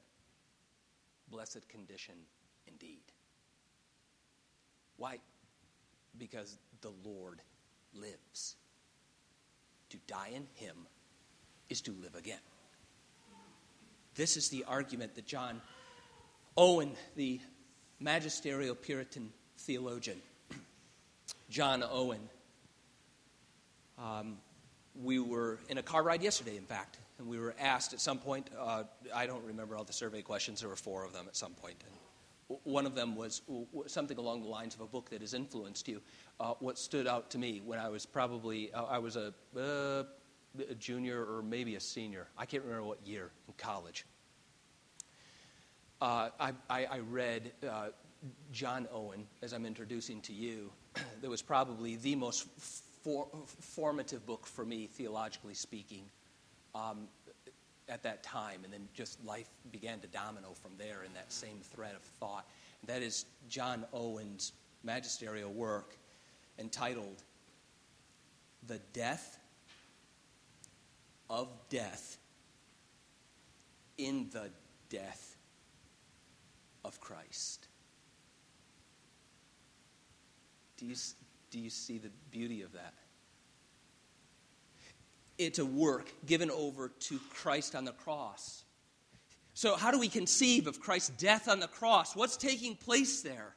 Blessed 1.31 1.69
condition 1.69 2.17
indeed. 2.67 3.03
Why? 4.97 5.19
Because 6.19 6.59
the 6.81 6.93
Lord 7.05 7.41
lives. 7.95 8.57
To 9.91 9.97
die 10.07 10.31
in 10.35 10.47
Him 10.55 10.77
is 11.69 11.81
to 11.83 11.93
live 11.93 12.15
again. 12.15 12.39
This 14.15 14.37
is 14.37 14.49
the 14.49 14.65
argument 14.65 15.15
that 15.15 15.27
John 15.27 15.61
Owen, 16.57 16.93
the 17.17 17.41
magisterial 17.99 18.75
Puritan 18.75 19.33
theologian, 19.59 20.21
John 21.49 21.85
Owen, 21.89 22.21
um, 23.99 24.39
we 24.95 25.19
were 25.19 25.59
in 25.69 25.79
a 25.79 25.83
car 25.83 26.03
ride 26.03 26.23
yesterday, 26.23 26.57
in 26.57 26.65
fact, 26.65 26.99
and 27.19 27.29
we 27.29 27.39
were 27.39 27.55
asked 27.61 27.93
at 27.93 28.01
some 28.01 28.19
point, 28.19 28.49
uh, 28.59 28.85
I 29.15 29.27
don't 29.27 29.45
remember 29.45 29.77
all 29.77 29.85
the 29.85 29.93
survey 29.93 30.23
questions, 30.23 30.61
there 30.61 30.69
were 30.69 30.77
four 30.77 31.05
of 31.05 31.13
them 31.13 31.27
at 31.29 31.37
some 31.37 31.53
point. 31.53 31.77
And 31.87 31.97
one 32.65 32.87
of 32.87 32.95
them 32.95 33.15
was 33.15 33.43
something 33.87 34.19
along 34.19 34.43
the 34.43 34.49
lines 34.49 34.75
of 34.75 34.81
a 34.81 34.87
book 34.87 35.11
that 35.11 35.21
has 35.21 35.35
influenced 35.35 35.87
you. 35.89 36.01
Uh, 36.39 36.55
what 36.59 36.79
stood 36.79 37.07
out 37.07 37.31
to 37.31 37.39
me 37.39 37.63
when 37.65 37.79
I 37.79 37.89
was 37.89 38.07
probably, 38.07 38.73
uh, 38.73 38.85
I 38.85 38.99
was 38.99 39.17
a, 39.17 39.33
uh, 39.57 40.05
a, 40.69 40.75
junior 40.75 41.25
or 41.25 41.43
maybe 41.43 41.77
a 41.77 41.81
senior. 41.81 42.29
I 42.37 42.47
can't 42.47 42.63
remember 42.65 42.85
what 42.85 43.07
year 43.07 43.31
in 43.47 43.55
college. 43.57 44.05
Uh, 46.01 46.31
I, 46.41 46.53
I, 46.69 46.85
I, 46.87 46.99
read 47.01 47.53
uh, 47.69 47.89
John 48.53 48.89
Owen, 48.91 49.27
as 49.43 49.53
I'm 49.53 49.67
introducing 49.67 50.23
to 50.23 50.33
you, 50.33 50.73
that 51.21 51.29
was 51.29 51.43
probably 51.43 51.97
the 51.97 52.17
most 52.17 52.47
for, 53.05 53.29
formative 53.47 54.25
book 54.27 54.47
for 54.47 54.65
me, 54.65 54.87
theologically 54.87 55.55
speaking, 55.55 56.05
um, 56.75 57.09
at 57.91 58.03
that 58.05 58.23
time. 58.23 58.61
And 58.65 58.73
then 58.73 58.89
just 58.95 59.23
life 59.25 59.51
began 59.71 60.01
to 60.01 60.07
domino 60.07 60.53
from 60.55 60.73
there 60.79 61.03
in 61.05 61.13
that 61.15 61.33
same 61.33 61.59
thread 61.63 61.95
of 61.95 62.03
thought. 62.03 62.47
And 62.81 62.89
that 62.89 63.03
is 63.03 63.27
John 63.49 63.85
Owen's 63.93 64.53
magisterial 64.83 65.53
work 65.53 65.97
entitled 66.59 67.23
The 68.67 68.81
Death 68.93 69.39
of 71.29 71.49
Death 71.69 72.19
in 73.99 74.29
the 74.33 74.51
Death 74.89 75.37
of 76.85 77.01
Christ. 77.01 77.69
Do 80.79 80.87
you, 80.87 80.95
do 81.51 81.59
you 81.59 81.69
see 81.69 81.99
the 81.99 82.11
beauty 82.31 82.63
of 82.63 82.73
that? 82.73 82.95
It's 85.41 85.59
a 85.59 85.65
work 85.65 86.13
given 86.27 86.51
over 86.51 86.91
to 86.91 87.19
Christ 87.33 87.75
on 87.75 87.87
the 87.87 87.93
cross. 87.93 88.63
So, 89.55 89.75
how 89.75 89.91
do 89.91 89.99
we 89.99 90.09
conceive 90.09 90.67
of 90.67 90.81
Christ's 90.81 91.09
death 91.17 91.49
on 91.49 91.61
the 91.61 91.67
cross? 91.67 92.15
What's 92.15 92.37
taking 92.37 92.77
place 92.77 93.23
there? 93.23 93.55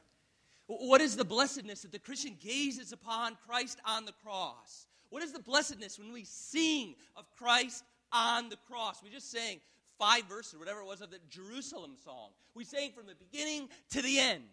What 0.66 1.02
is 1.02 1.14
the 1.14 1.26
blessedness 1.26 1.82
that 1.82 1.92
the 1.92 1.98
Christian 1.98 2.38
gazes 2.40 2.92
upon 2.92 3.36
Christ 3.46 3.80
on 3.84 4.06
the 4.06 4.14
cross? 4.24 4.86
What 5.10 5.22
is 5.22 5.32
the 5.32 5.40
blessedness 5.40 5.98
when 5.98 6.10
we 6.10 6.24
sing 6.24 6.94
of 7.16 7.26
Christ 7.36 7.84
on 8.12 8.48
the 8.48 8.56
cross? 8.66 9.02
We 9.02 9.10
just 9.10 9.30
sang 9.30 9.60
five 9.98 10.24
verses, 10.24 10.58
whatever 10.58 10.80
it 10.80 10.86
was, 10.86 11.02
of 11.02 11.10
the 11.10 11.20
Jerusalem 11.28 11.96
song. 12.02 12.30
We 12.54 12.64
sang 12.64 12.92
from 12.92 13.06
the 13.06 13.14
beginning 13.14 13.68
to 13.90 14.00
the 14.00 14.18
end. 14.18 14.44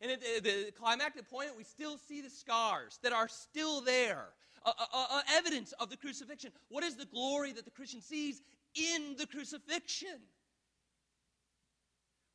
And 0.00 0.10
at 0.10 0.22
the, 0.22 0.40
the 0.40 0.72
climactic 0.72 1.28
point, 1.28 1.50
we 1.58 1.64
still 1.64 1.98
see 2.08 2.22
the 2.22 2.30
scars 2.30 2.98
that 3.02 3.12
are 3.12 3.28
still 3.28 3.82
there, 3.82 4.28
uh, 4.64 4.72
uh, 4.92 5.22
evidence 5.36 5.72
of 5.80 5.90
the 5.90 5.96
crucifixion. 5.96 6.52
What 6.68 6.84
is 6.84 6.96
the 6.96 7.06
glory 7.06 7.52
that 7.52 7.64
the 7.64 7.70
Christian 7.70 8.00
sees 8.00 8.42
in 8.74 9.16
the 9.18 9.26
crucifixion? 9.26 10.20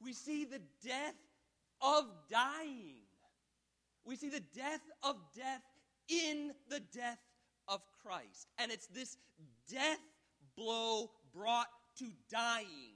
We 0.01 0.13
see 0.13 0.45
the 0.45 0.61
death 0.83 1.15
of 1.81 2.05
dying. 2.29 3.05
We 4.05 4.15
see 4.15 4.29
the 4.29 4.43
death 4.55 4.81
of 5.03 5.15
death 5.35 5.61
in 6.09 6.51
the 6.69 6.79
death 6.79 7.19
of 7.67 7.81
Christ. 8.03 8.47
And 8.57 8.71
it's 8.71 8.87
this 8.87 9.17
death 9.71 9.99
blow 10.55 11.11
brought 11.33 11.67
to 11.99 12.05
dying 12.29 12.95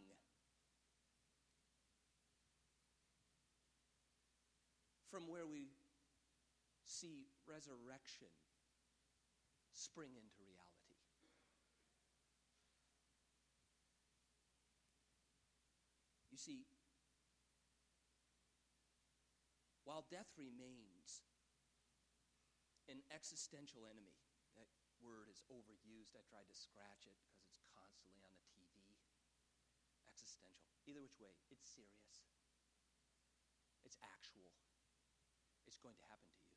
from 5.12 5.24
where 5.28 5.48
we 5.48 5.70
see 6.86 7.26
resurrection 7.48 8.28
spring 9.80 10.12
into 10.20 10.44
reality. 10.44 11.00
You 16.28 16.38
see, 16.38 16.68
while 19.88 20.04
death 20.12 20.28
remains 20.36 21.24
an 22.92 23.00
existential 23.16 23.88
enemy, 23.88 24.20
that 24.60 24.68
word 25.00 25.32
is 25.32 25.40
overused. 25.48 26.12
I 26.12 26.24
tried 26.28 26.52
to 26.52 26.56
scratch 26.56 27.08
it 27.08 27.16
because 27.24 27.48
it's 27.48 27.64
constantly 27.72 28.20
on 28.28 28.36
the 28.36 28.44
TV. 28.52 29.00
Existential. 30.12 30.68
Either 30.92 31.00
which 31.00 31.16
way, 31.24 31.32
it's 31.52 31.72
serious, 31.72 32.28
it's 33.88 33.96
actual 34.04 34.52
it's 35.70 35.78
going 35.78 35.96
to 35.96 36.08
happen 36.10 36.26
to 36.34 36.42
you. 36.42 36.49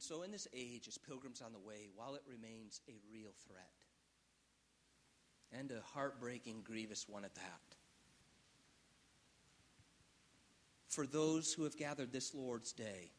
And 0.00 0.04
so, 0.06 0.22
in 0.22 0.32
this 0.32 0.48
age, 0.54 0.88
as 0.88 0.96
pilgrims 0.96 1.42
on 1.42 1.52
the 1.52 1.58
way, 1.58 1.90
while 1.94 2.14
it 2.14 2.22
remains 2.26 2.80
a 2.88 2.92
real 3.12 3.32
threat, 3.46 3.68
and 5.52 5.70
a 5.70 5.82
heartbreaking, 5.92 6.62
grievous 6.64 7.06
one 7.06 7.22
at 7.22 7.34
that, 7.34 7.76
for 10.88 11.06
those 11.06 11.52
who 11.52 11.64
have 11.64 11.76
gathered 11.76 12.14
this 12.14 12.34
Lord's 12.34 12.72
day, 12.72 13.10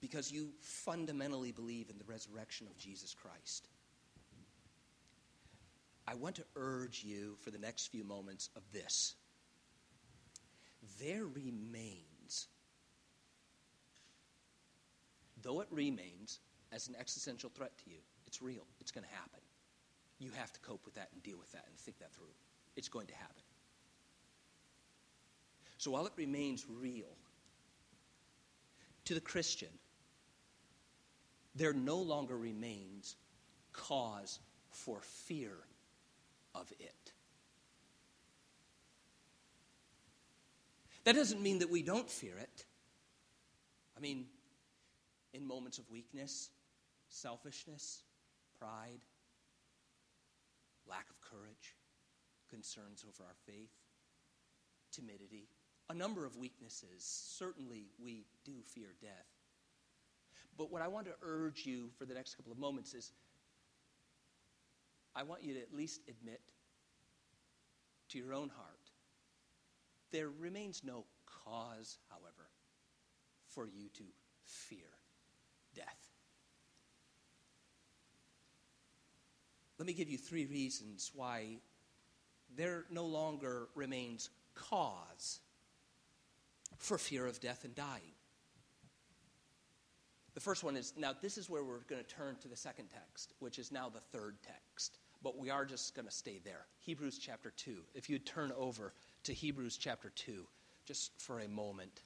because 0.00 0.30
you 0.30 0.50
fundamentally 0.60 1.50
believe 1.50 1.90
in 1.90 1.98
the 1.98 2.04
resurrection 2.04 2.68
of 2.68 2.78
Jesus 2.78 3.12
Christ, 3.12 3.66
I 6.06 6.14
want 6.14 6.36
to 6.36 6.44
urge 6.54 7.02
you 7.02 7.34
for 7.40 7.50
the 7.50 7.58
next 7.58 7.88
few 7.88 8.04
moments 8.04 8.50
of 8.54 8.62
this. 8.72 9.16
There 11.00 11.24
remains, 11.24 12.05
though 15.46 15.60
it 15.60 15.68
remains 15.70 16.40
as 16.72 16.88
an 16.88 16.96
existential 16.98 17.48
threat 17.54 17.70
to 17.78 17.90
you, 17.90 17.98
it's 18.26 18.42
real, 18.42 18.66
it's 18.80 18.90
going 18.90 19.04
to 19.04 19.14
happen. 19.14 19.38
You 20.18 20.32
have 20.34 20.52
to 20.52 20.60
cope 20.60 20.84
with 20.84 20.94
that 20.94 21.08
and 21.12 21.22
deal 21.22 21.38
with 21.38 21.52
that 21.52 21.64
and 21.68 21.78
think 21.78 21.98
that 22.00 22.12
through. 22.12 22.34
It's 22.74 22.88
going 22.88 23.06
to 23.06 23.14
happen. 23.14 23.42
So 25.78 25.92
while 25.92 26.04
it 26.06 26.12
remains 26.16 26.66
real, 26.68 27.16
to 29.04 29.14
the 29.14 29.20
Christian, 29.20 29.68
there 31.54 31.72
no 31.72 31.98
longer 31.98 32.36
remains 32.36 33.14
cause 33.72 34.40
for 34.70 34.98
fear 35.00 35.52
of 36.56 36.72
it. 36.80 37.12
That 41.04 41.14
doesn't 41.14 41.40
mean 41.40 41.60
that 41.60 41.70
we 41.70 41.82
don't 41.82 42.10
fear 42.10 42.36
it. 42.36 42.64
I 43.96 44.00
mean, 44.00 44.26
in 45.36 45.46
moments 45.46 45.78
of 45.78 45.88
weakness, 45.90 46.50
selfishness, 47.08 48.02
pride, 48.58 49.00
lack 50.88 51.06
of 51.10 51.20
courage, 51.20 51.76
concerns 52.48 53.04
over 53.06 53.22
our 53.28 53.34
faith, 53.46 53.70
timidity, 54.92 55.48
a 55.90 55.94
number 55.94 56.24
of 56.24 56.36
weaknesses, 56.36 57.04
certainly 57.38 57.86
we 58.02 58.24
do 58.44 58.52
fear 58.64 58.94
death. 59.00 59.26
But 60.56 60.72
what 60.72 60.80
I 60.80 60.88
want 60.88 61.06
to 61.06 61.12
urge 61.22 61.66
you 61.66 61.90
for 61.98 62.06
the 62.06 62.14
next 62.14 62.34
couple 62.34 62.50
of 62.50 62.58
moments 62.58 62.94
is 62.94 63.12
I 65.14 65.22
want 65.22 65.42
you 65.42 65.54
to 65.54 65.60
at 65.60 65.74
least 65.74 66.00
admit 66.08 66.40
to 68.08 68.18
your 68.18 68.32
own 68.32 68.48
heart 68.48 68.76
there 70.12 70.30
remains 70.30 70.82
no 70.84 71.04
cause, 71.44 71.98
however, 72.08 72.48
for 73.48 73.66
you 73.66 73.88
to 73.94 74.04
fear 74.44 74.86
death. 75.74 76.06
Let 79.78 79.86
me 79.86 79.92
give 79.92 80.08
you 80.08 80.18
three 80.18 80.46
reasons 80.46 81.10
why 81.14 81.58
there 82.56 82.84
no 82.90 83.04
longer 83.04 83.68
remains 83.74 84.30
cause 84.54 85.40
for 86.78 86.98
fear 86.98 87.26
of 87.26 87.40
death 87.40 87.64
and 87.64 87.74
dying. 87.74 88.14
The 90.34 90.40
first 90.40 90.62
one 90.62 90.76
is 90.76 90.92
now, 90.96 91.12
this 91.20 91.38
is 91.38 91.48
where 91.48 91.64
we're 91.64 91.80
going 91.88 92.02
to 92.02 92.14
turn 92.14 92.36
to 92.42 92.48
the 92.48 92.56
second 92.56 92.88
text, 92.92 93.32
which 93.38 93.58
is 93.58 93.72
now 93.72 93.88
the 93.88 94.00
third 94.18 94.36
text. 94.42 94.98
But 95.22 95.38
we 95.38 95.50
are 95.50 95.64
just 95.64 95.94
going 95.94 96.06
to 96.06 96.12
stay 96.12 96.40
there. 96.44 96.66
Hebrews 96.80 97.18
chapter 97.18 97.52
2. 97.56 97.76
If 97.94 98.10
you 98.10 98.18
turn 98.18 98.52
over 98.56 98.92
to 99.24 99.32
Hebrews 99.32 99.78
chapter 99.78 100.10
2, 100.14 100.46
just 100.84 101.10
for 101.18 101.40
a 101.40 101.48
moment. 101.48 102.02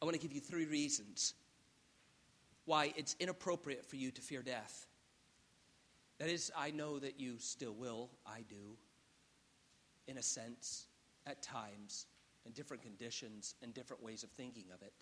I 0.00 0.04
want 0.04 0.14
to 0.14 0.20
give 0.20 0.32
you 0.32 0.40
three 0.40 0.66
reasons 0.66 1.34
why 2.66 2.92
it's 2.96 3.16
inappropriate 3.18 3.86
for 3.86 3.96
you 3.96 4.10
to 4.10 4.20
fear 4.20 4.42
death. 4.42 4.86
That 6.18 6.28
is, 6.28 6.52
I 6.56 6.70
know 6.70 6.98
that 6.98 7.18
you 7.18 7.36
still 7.38 7.74
will. 7.74 8.10
I 8.26 8.44
do. 8.48 8.76
In 10.08 10.18
a 10.18 10.22
sense, 10.22 10.86
at 11.26 11.42
times, 11.42 12.06
in 12.44 12.52
different 12.52 12.82
conditions 12.82 13.54
and 13.62 13.74
different 13.74 14.02
ways 14.02 14.22
of 14.22 14.30
thinking 14.30 14.66
of 14.74 14.82
it. 14.82 14.92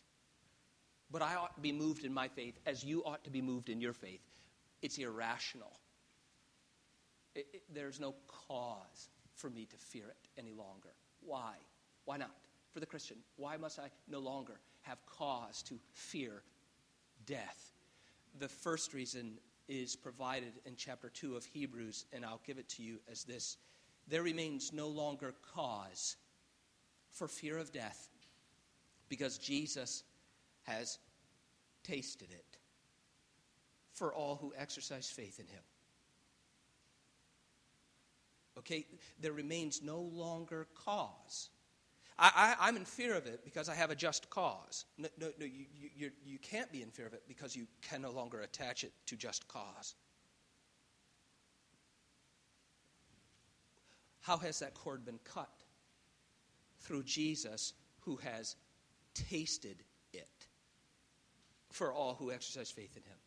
But 1.10 1.22
I 1.22 1.34
ought 1.36 1.54
to 1.54 1.60
be 1.60 1.72
moved 1.72 2.04
in 2.04 2.12
my 2.12 2.28
faith 2.28 2.58
as 2.66 2.84
you 2.84 3.04
ought 3.04 3.24
to 3.24 3.30
be 3.30 3.42
moved 3.42 3.68
in 3.68 3.80
your 3.80 3.92
faith. 3.92 4.22
It's 4.82 4.98
irrational. 4.98 5.72
It, 7.34 7.46
it, 7.52 7.62
there's 7.72 8.00
no 8.00 8.14
cause 8.48 9.08
for 9.34 9.50
me 9.50 9.66
to 9.66 9.76
fear 9.76 10.06
it 10.06 10.28
any 10.38 10.52
longer. 10.52 10.90
Why? 11.20 11.54
Why 12.04 12.16
not? 12.16 12.30
For 12.72 12.80
the 12.80 12.86
Christian, 12.86 13.18
why 13.36 13.56
must 13.56 13.78
I 13.78 13.88
no 14.08 14.18
longer 14.18 14.54
have 14.82 14.98
cause 15.06 15.62
to 15.64 15.78
fear 15.92 16.42
death? 17.26 17.72
The 18.38 18.48
first 18.48 18.94
reason 18.94 19.38
is 19.68 19.96
provided 19.96 20.52
in 20.66 20.74
chapter 20.76 21.08
2 21.08 21.36
of 21.36 21.44
Hebrews, 21.44 22.06
and 22.12 22.24
I'll 22.24 22.40
give 22.46 22.58
it 22.58 22.68
to 22.70 22.82
you 22.82 22.98
as 23.10 23.24
this 23.24 23.56
There 24.08 24.22
remains 24.22 24.72
no 24.72 24.88
longer 24.88 25.34
cause 25.54 26.16
for 27.10 27.28
fear 27.28 27.56
of 27.56 27.72
death 27.72 28.08
because 29.08 29.38
Jesus 29.38 30.02
has 30.64 30.98
tasted 31.82 32.30
it 32.30 32.58
for 33.92 34.12
all 34.12 34.36
who 34.36 34.52
exercise 34.56 35.08
faith 35.08 35.38
in 35.38 35.46
him. 35.46 35.62
Okay, 38.58 38.86
there 39.20 39.32
remains 39.32 39.82
no 39.82 40.00
longer 40.00 40.66
cause. 40.84 41.50
I, 42.16 42.68
am 42.68 42.76
in 42.76 42.84
fear 42.84 43.14
of 43.16 43.26
it 43.26 43.44
because 43.44 43.68
I 43.68 43.74
have 43.74 43.90
a 43.90 43.96
just 43.96 44.30
cause. 44.30 44.84
No, 44.98 45.08
no, 45.18 45.30
no 45.38 45.46
you, 45.46 45.66
you, 45.96 46.10
you 46.24 46.38
can't 46.38 46.70
be 46.70 46.80
in 46.82 46.90
fear 46.90 47.06
of 47.06 47.12
it 47.12 47.22
because 47.26 47.56
you 47.56 47.66
can 47.82 48.02
no 48.02 48.12
longer 48.12 48.42
attach 48.42 48.84
it 48.84 48.92
to 49.06 49.16
just 49.16 49.48
cause. 49.48 49.94
How 54.20 54.36
has 54.38 54.60
that 54.60 54.74
cord 54.74 55.04
been 55.04 55.18
cut? 55.24 55.50
Through 56.80 57.02
Jesus, 57.02 57.72
who 58.00 58.16
has 58.16 58.56
tasted 59.14 59.82
it 60.12 60.46
for 61.70 61.92
all 61.92 62.14
who 62.14 62.30
exercise 62.30 62.70
faith 62.70 62.96
in 62.96 63.02
him. 63.02 63.18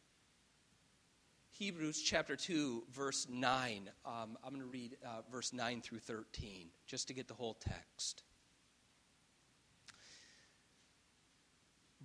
Hebrews 1.52 2.02
chapter 2.02 2.36
2, 2.36 2.84
verse 2.93 3.28
9. 3.30 3.89
Um, 4.06 4.38
I'm 4.43 4.50
going 4.52 4.62
to 4.62 4.67
read 4.67 4.95
uh, 5.04 5.21
verse 5.32 5.54
9 5.54 5.82
through 5.82 6.00
13 6.00 6.69
just 6.86 7.08
to 7.08 7.13
get 7.13 7.28
the 7.28 7.34
whole 7.34 7.56
text. 7.56 8.23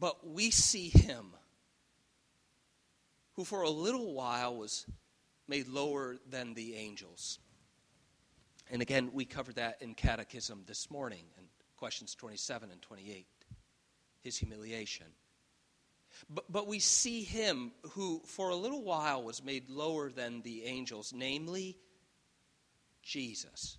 But 0.03 0.27
we 0.27 0.51
see 0.51 0.89
him 0.89 1.27
who 3.35 3.45
for 3.45 3.63
a 3.63 3.71
little 3.71 4.15
while 4.15 4.57
was 4.57 4.85
made 5.47 5.69
lower 5.69 6.17
than 6.29 6.55
the 6.55 6.75
angels. 6.75 7.39
And 8.69 8.83
again, 8.83 9.11
we 9.13 9.25
covered 9.25 9.55
that 9.55 9.81
in 9.81 9.95
Catechism 9.95 10.65
this 10.67 10.91
morning 10.91 11.27
in 11.39 11.45
questions 11.77 12.17
27 12.17 12.73
and 12.73 12.83
28. 12.83 13.29
His 14.23 14.37
humiliation. 14.37 15.07
But, 16.29 16.51
but 16.51 16.67
we 16.67 16.81
see 16.81 17.23
him 17.23 17.71
who, 17.91 18.23
for 18.27 18.49
a 18.49 18.57
little 18.57 18.83
while, 18.83 19.23
was 19.23 19.45
made 19.45 19.71
lower 19.71 20.11
than 20.11 20.43
the 20.43 20.65
angels, 20.65 21.13
namely 21.15 21.79
Jesus. 23.05 23.79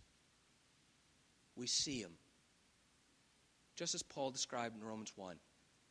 We 1.57 1.67
see 1.67 1.99
him, 1.99 2.13
just 3.75 3.93
as 3.93 4.03
Paul 4.03 4.31
described 4.31 4.77
in 4.77 4.87
Romans 4.87 5.11
1, 5.17 5.35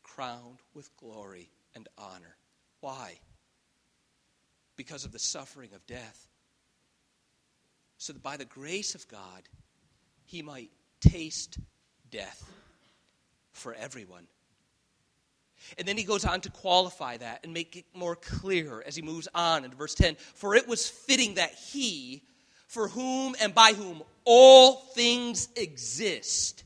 crowned 0.03 0.59
with 0.75 0.95
glory 0.97 1.51
and 1.75 1.89
honor. 1.97 2.37
Why? 2.81 3.19
Because 4.77 5.05
of 5.05 5.13
the 5.13 5.19
suffering 5.19 5.71
of 5.75 5.87
death. 5.87 6.29
So 7.99 8.13
that 8.13 8.23
by 8.23 8.37
the 8.37 8.45
grace 8.45 8.95
of 8.95 9.07
God, 9.09 9.43
he 10.25 10.43
might 10.43 10.71
taste 11.01 11.59
death 12.11 12.51
for 13.53 13.75
everyone. 13.75 14.27
And 15.79 15.87
then 15.87 15.97
he 15.97 16.05
goes 16.05 16.25
on 16.25 16.41
to 16.41 16.51
qualify 16.51 17.17
that 17.19 17.41
and 17.45 17.55
make 17.55 17.77
it 17.77 17.85
more 17.95 18.17
clear 18.17 18.83
as 18.85 18.97
he 18.97 19.03
moves 19.03 19.29
on 19.35 19.65
in 19.65 19.71
verse 19.73 19.95
10. 19.95 20.17
For 20.35 20.55
it 20.55 20.67
was 20.67 20.89
fitting 20.89 21.35
that 21.35 21.55
he, 21.55 22.23
for 22.67 22.89
whom 22.89 23.37
and 23.41 23.55
by 23.55 23.73
whom 23.73 24.03
all 24.25 24.77
things 24.95 25.49
exist, 25.57 26.65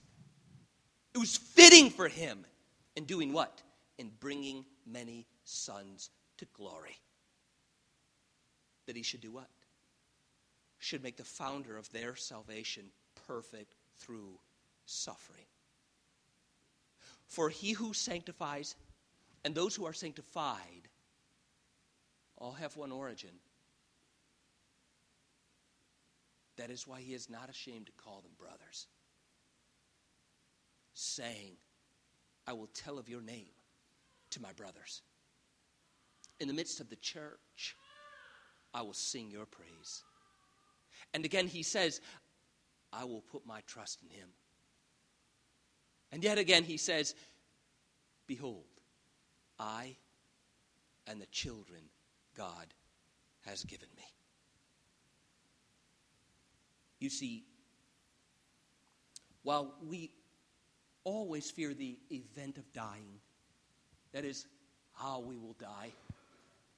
it 1.15 1.19
was 1.19 1.37
fitting 1.37 1.91
for 1.91 2.09
him 2.09 2.45
in 2.97 3.05
doing 3.05 3.33
what? 3.33 3.63
In 3.99 4.11
bringing 4.21 4.65
many 4.87 5.27
sons 5.45 6.11
to 6.39 6.47
glory. 6.57 6.99
That 8.87 8.97
he 8.97 9.03
should 9.03 9.21
do 9.21 9.31
what? 9.31 9.49
Should 10.79 11.03
make 11.03 11.17
the 11.17 11.25
founder 11.25 11.77
of 11.77 11.91
their 11.93 12.17
salvation 12.17 12.85
perfect 13.27 13.75
through 13.99 14.39
suffering. 14.87 15.45
For 17.27 17.49
he 17.49 17.73
who 17.73 17.93
sanctifies 17.93 18.77
and 19.45 19.55
those 19.55 19.75
who 19.75 19.87
are 19.87 19.93
sanctified 19.93 20.89
all 22.39 22.53
have 22.53 22.77
one 22.77 22.93
origin. 22.93 23.31
That 26.57 26.71
is 26.71 26.87
why 26.87 27.01
he 27.01 27.15
is 27.15 27.29
not 27.29 27.51
ashamed 27.51 27.87
to 27.87 27.93
call 27.93 28.23
them 28.23 28.33
brothers, 28.39 28.87
saying, 30.95 31.57
I 32.47 32.53
will 32.53 32.69
tell 32.69 32.99
of 32.99 33.09
your 33.09 33.23
name 33.23 33.49
to 34.31 34.41
my 34.41 34.53
brothers. 34.53 35.03
In 36.41 36.49
the 36.49 36.55
midst 36.55 36.81
of 36.81 36.89
the 36.89 36.97
church, 36.97 37.77
I 38.75 38.83
will 38.83 38.93
sing 38.93 39.31
your 39.31 39.47
praise. 39.47 40.03
And 41.15 41.25
again, 41.25 41.47
he 41.47 41.63
says, 41.63 42.01
I 42.93 43.05
will 43.05 43.23
put 43.23 43.47
my 43.47 43.61
trust 43.67 44.03
in 44.03 44.11
him. 44.17 44.29
And 46.13 46.23
yet 46.23 46.39
again, 46.39 46.63
he 46.63 46.77
says, 46.77 47.15
Behold, 48.27 48.65
I 49.59 49.97
and 51.07 51.21
the 51.21 51.27
children 51.27 51.83
God 52.37 52.67
has 53.45 53.65
given 53.65 53.89
me. 53.97 54.05
You 56.99 57.11
see, 57.11 57.45
while 59.43 59.75
we 59.87 60.11
always 61.07 61.49
fear 61.49 61.73
the 61.73 61.97
event 62.11 62.59
of 62.59 62.71
dying, 62.73 63.21
that 64.13 64.25
is, 64.25 64.47
how 64.93 65.21
we 65.21 65.37
will 65.37 65.55
die, 65.61 65.93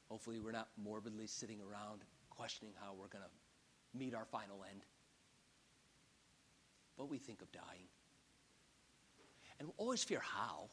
hopefully, 0.09 0.39
we're 0.39 0.53
not 0.53 0.69
morbidly 0.77 1.27
sitting 1.27 1.61
around 1.63 2.01
questioning 2.29 2.75
how 2.79 2.93
we're 2.93 3.09
going 3.09 3.25
to 3.25 3.99
meet 3.99 4.15
our 4.15 4.27
final 4.27 4.65
end. 4.71 4.83
But 6.99 7.09
we 7.09 7.17
think 7.17 7.41
of 7.41 7.51
dying. 7.53 7.89
And 9.59 9.69
we 9.69 9.75
always 9.79 10.05
fear 10.05 10.21
how. 10.23 10.69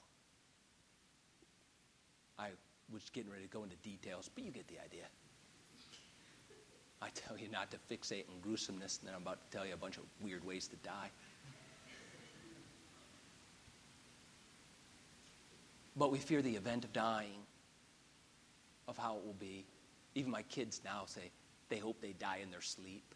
I 2.37 2.49
was 2.91 3.09
getting 3.13 3.31
ready 3.31 3.43
to 3.43 3.49
go 3.49 3.63
into 3.63 3.77
details, 3.77 4.29
but 4.35 4.43
you 4.43 4.51
get 4.51 4.67
the 4.67 4.79
idea. 4.83 5.05
I 7.01 7.07
tell 7.13 7.37
you 7.37 7.47
not 7.49 7.71
to 7.71 7.77
fixate 7.89 8.25
on 8.29 8.41
gruesomeness, 8.41 8.99
and 8.99 9.07
then 9.07 9.15
I'm 9.15 9.21
about 9.21 9.49
to 9.49 9.57
tell 9.57 9.65
you 9.65 9.73
a 9.73 9.77
bunch 9.77 9.97
of 9.97 10.03
weird 10.21 10.43
ways 10.43 10.67
to 10.67 10.75
die. 10.77 11.09
But 15.95 16.11
we 16.11 16.17
fear 16.17 16.41
the 16.41 16.55
event 16.55 16.83
of 16.83 16.91
dying, 16.91 17.39
of 18.87 18.97
how 18.97 19.17
it 19.17 19.25
will 19.25 19.33
be. 19.33 19.65
Even 20.13 20.31
my 20.31 20.43
kids 20.43 20.81
now 20.83 21.03
say 21.05 21.31
they 21.69 21.77
hope 21.77 22.01
they 22.01 22.13
die 22.13 22.39
in 22.43 22.51
their 22.51 22.61
sleep. 22.61 23.15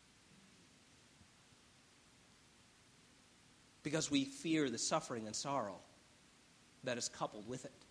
Because 3.83 4.09
we 4.11 4.25
fear 4.25 4.69
the 4.69 4.77
suffering 4.77 5.25
and 5.27 5.35
sorrow 5.35 5.79
that 6.83 6.97
is 6.97 7.09
coupled 7.09 7.47
with 7.47 7.65
it. 7.65 7.85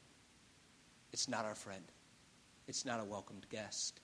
It's 1.12 1.28
not 1.28 1.44
our 1.44 1.54
friend. 1.54 1.84
It's 2.66 2.84
not 2.84 3.00
a 3.00 3.04
welcomed 3.04 3.46
guest. 3.50 4.00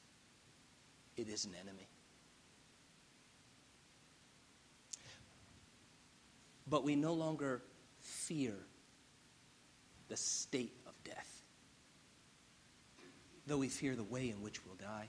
It 1.16 1.28
is 1.28 1.44
an 1.44 1.52
enemy. 1.60 1.88
But 6.66 6.82
we 6.82 6.96
no 6.96 7.12
longer 7.12 7.62
fear 8.00 8.54
the 10.14 10.18
state 10.18 10.76
of 10.86 10.92
death, 11.02 11.42
though 13.48 13.58
we 13.58 13.66
fear 13.66 13.96
the 13.96 14.04
way 14.04 14.30
in 14.30 14.40
which 14.42 14.64
we'll 14.64 14.76
die. 14.76 15.08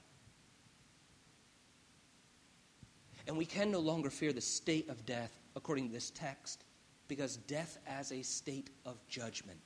And 3.28 3.38
we 3.38 3.46
can 3.46 3.70
no 3.70 3.78
longer 3.78 4.10
fear 4.10 4.34
the 4.34 4.42
state 4.42 4.90
of 4.90 5.06
death 5.06 5.32
according 5.56 5.90
to 5.90 5.94
this 5.94 6.10
text 6.10 6.64
because 7.08 7.38
death 7.38 7.78
as 7.86 8.12
a 8.12 8.24
state 8.24 8.72
of 8.84 8.98
judgment 9.08 9.60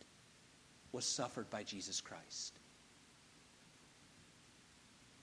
was 0.91 1.05
suffered 1.05 1.49
by 1.49 1.63
Jesus 1.63 2.01
Christ. 2.01 2.59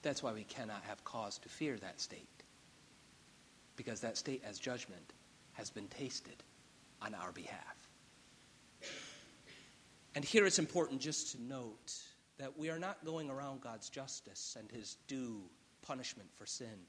That's 0.01 0.23
why 0.23 0.33
we 0.33 0.45
cannot 0.45 0.83
have 0.85 1.05
cause 1.05 1.37
to 1.41 1.51
fear 1.51 1.77
that 1.77 2.01
state 2.01 2.43
because 3.77 4.01
that 4.01 4.17
state 4.17 4.43
as 4.49 4.59
judgment 4.59 5.13
has 5.53 5.69
been 5.69 5.89
tasted 5.89 6.43
on 7.03 7.15
our 7.15 7.33
behalf. 7.33 7.76
And 10.17 10.25
here 10.25 10.47
it's 10.47 10.59
important 10.59 11.03
just 11.03 11.33
to 11.33 11.43
note 11.43 11.93
that 12.39 12.59
we 12.59 12.71
are 12.71 12.79
not 12.79 13.05
going 13.05 13.29
around 13.29 13.61
God's 13.61 13.91
justice 13.91 14.57
and 14.59 14.73
his 14.73 14.97
due 15.07 15.43
punishment 15.83 16.31
for 16.35 16.47
sin. 16.47 16.87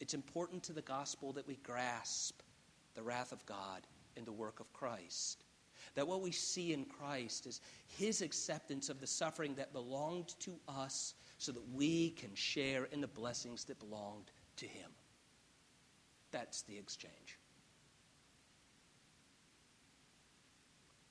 It's 0.00 0.14
important 0.14 0.62
to 0.62 0.72
the 0.72 0.80
gospel 0.80 1.34
that 1.34 1.46
we 1.46 1.56
grasp 1.56 2.40
the 2.94 3.02
wrath 3.02 3.32
of 3.32 3.44
God 3.44 3.86
in 4.16 4.24
the 4.24 4.32
work 4.32 4.60
of 4.60 4.72
Christ. 4.72 5.44
That 5.94 6.08
what 6.08 6.22
we 6.22 6.32
see 6.32 6.72
in 6.72 6.86
Christ 6.86 7.46
is 7.46 7.60
his 7.98 8.22
acceptance 8.22 8.88
of 8.88 8.98
the 8.98 9.06
suffering 9.06 9.54
that 9.56 9.74
belonged 9.74 10.34
to 10.40 10.58
us 10.66 11.12
so 11.36 11.52
that 11.52 11.74
we 11.74 12.10
can 12.12 12.34
share 12.34 12.86
in 12.86 13.02
the 13.02 13.06
blessings 13.06 13.64
that 13.64 13.78
belonged 13.78 14.30
to 14.56 14.64
him. 14.64 14.90
That's 16.30 16.62
the 16.62 16.78
exchange. 16.78 17.38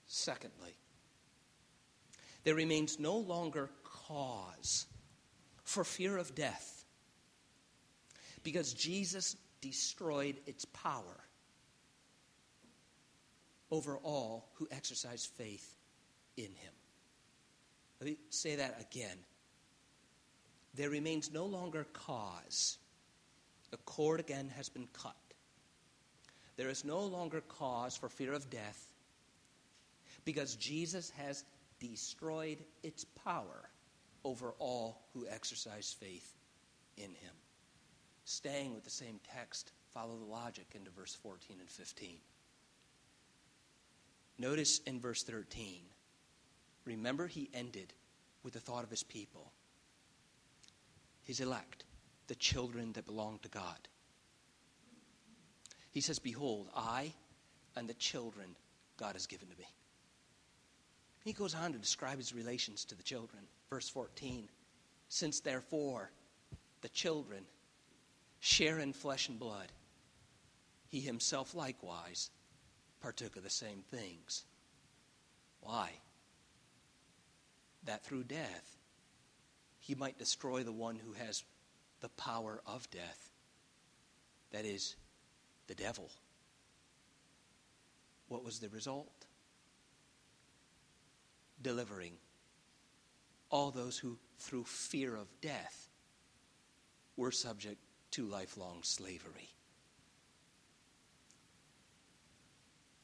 Secondly, 0.07 0.73
there 2.49 2.55
remains 2.55 2.99
no 2.99 3.15
longer 3.15 3.69
cause 3.83 4.87
for 5.65 5.83
fear 5.83 6.17
of 6.17 6.33
death 6.33 6.83
because 8.41 8.73
Jesus 8.73 9.35
destroyed 9.61 10.35
its 10.47 10.65
power 10.65 11.23
over 13.69 13.97
all 13.97 14.49
who 14.55 14.67
exercise 14.71 15.27
faith 15.27 15.75
in 16.37 16.45
him. 16.45 16.73
Let 18.01 18.09
me 18.09 18.17
say 18.31 18.55
that 18.55 18.81
again. 18.81 19.19
There 20.73 20.89
remains 20.89 21.31
no 21.31 21.45
longer 21.45 21.85
cause. 21.93 22.79
The 23.69 23.77
cord 23.77 24.19
again 24.19 24.49
has 24.57 24.69
been 24.69 24.87
cut. 24.91 25.15
There 26.57 26.69
is 26.69 26.83
no 26.83 27.01
longer 27.01 27.41
cause 27.41 27.95
for 27.95 28.09
fear 28.09 28.33
of 28.33 28.49
death 28.49 28.87
because 30.25 30.55
Jesus 30.55 31.11
has 31.11 31.43
destroyed 31.79 32.63
its 32.83 33.05
power 33.05 33.69
over 34.23 34.53
all 34.59 35.07
who 35.13 35.27
exercise 35.27 35.95
faith 35.97 36.35
in 36.97 37.09
him. 37.09 37.33
Staying 38.25 38.75
with 38.75 38.83
the 38.83 38.89
same 38.89 39.19
text, 39.35 39.71
follow 39.93 40.17
the 40.17 40.25
logic 40.25 40.67
into 40.75 40.91
verse 40.91 41.15
14 41.15 41.57
and 41.59 41.69
15. 41.69 42.17
Notice 44.37 44.79
in 44.85 44.99
verse 44.99 45.23
13, 45.23 45.81
remember 46.85 47.27
he 47.27 47.49
ended 47.53 47.93
with 48.43 48.53
the 48.53 48.59
thought 48.59 48.83
of 48.83 48.89
his 48.89 49.03
people, 49.03 49.51
his 51.23 51.39
elect, 51.39 51.85
the 52.27 52.35
children 52.35 52.93
that 52.93 53.05
belong 53.05 53.39
to 53.41 53.49
God. 53.49 53.87
He 55.91 56.01
says, 56.01 56.19
Behold, 56.19 56.69
I 56.75 57.13
and 57.75 57.89
the 57.89 57.95
children 57.95 58.55
God 58.97 59.13
has 59.13 59.25
given 59.25 59.49
to 59.49 59.57
me. 59.57 59.65
He 61.23 61.33
goes 61.33 61.53
on 61.53 61.73
to 61.73 61.77
describe 61.77 62.17
his 62.17 62.33
relations 62.33 62.85
to 62.85 62.95
the 62.95 63.03
children. 63.03 63.43
Verse 63.69 63.89
14 63.89 64.47
Since 65.09 65.41
therefore 65.41 66.11
the 66.81 66.89
children 66.89 67.43
share 68.39 68.79
in 68.79 68.93
flesh 68.93 69.27
and 69.27 69.37
blood, 69.37 69.71
he 70.87 70.99
himself 70.99 71.53
likewise 71.53 72.29
partook 73.01 73.35
of 73.35 73.43
the 73.43 73.49
same 73.49 73.83
things. 73.91 74.45
Why? 75.61 75.91
That 77.83 78.03
through 78.03 78.23
death 78.23 78.77
he 79.79 79.95
might 79.95 80.17
destroy 80.17 80.63
the 80.63 80.71
one 80.71 80.95
who 80.95 81.13
has 81.13 81.43
the 82.01 82.09
power 82.09 82.61
of 82.65 82.89
death. 82.91 83.29
That 84.51 84.65
is, 84.65 84.95
the 85.67 85.75
devil. 85.75 86.09
What 88.27 88.43
was 88.43 88.59
the 88.59 88.69
result? 88.69 89.25
Delivering 91.61 92.13
all 93.49 93.71
those 93.71 93.97
who, 93.97 94.17
through 94.37 94.63
fear 94.63 95.15
of 95.15 95.27
death, 95.41 95.89
were 97.17 97.31
subject 97.31 97.81
to 98.11 98.25
lifelong 98.25 98.79
slavery. 98.83 99.49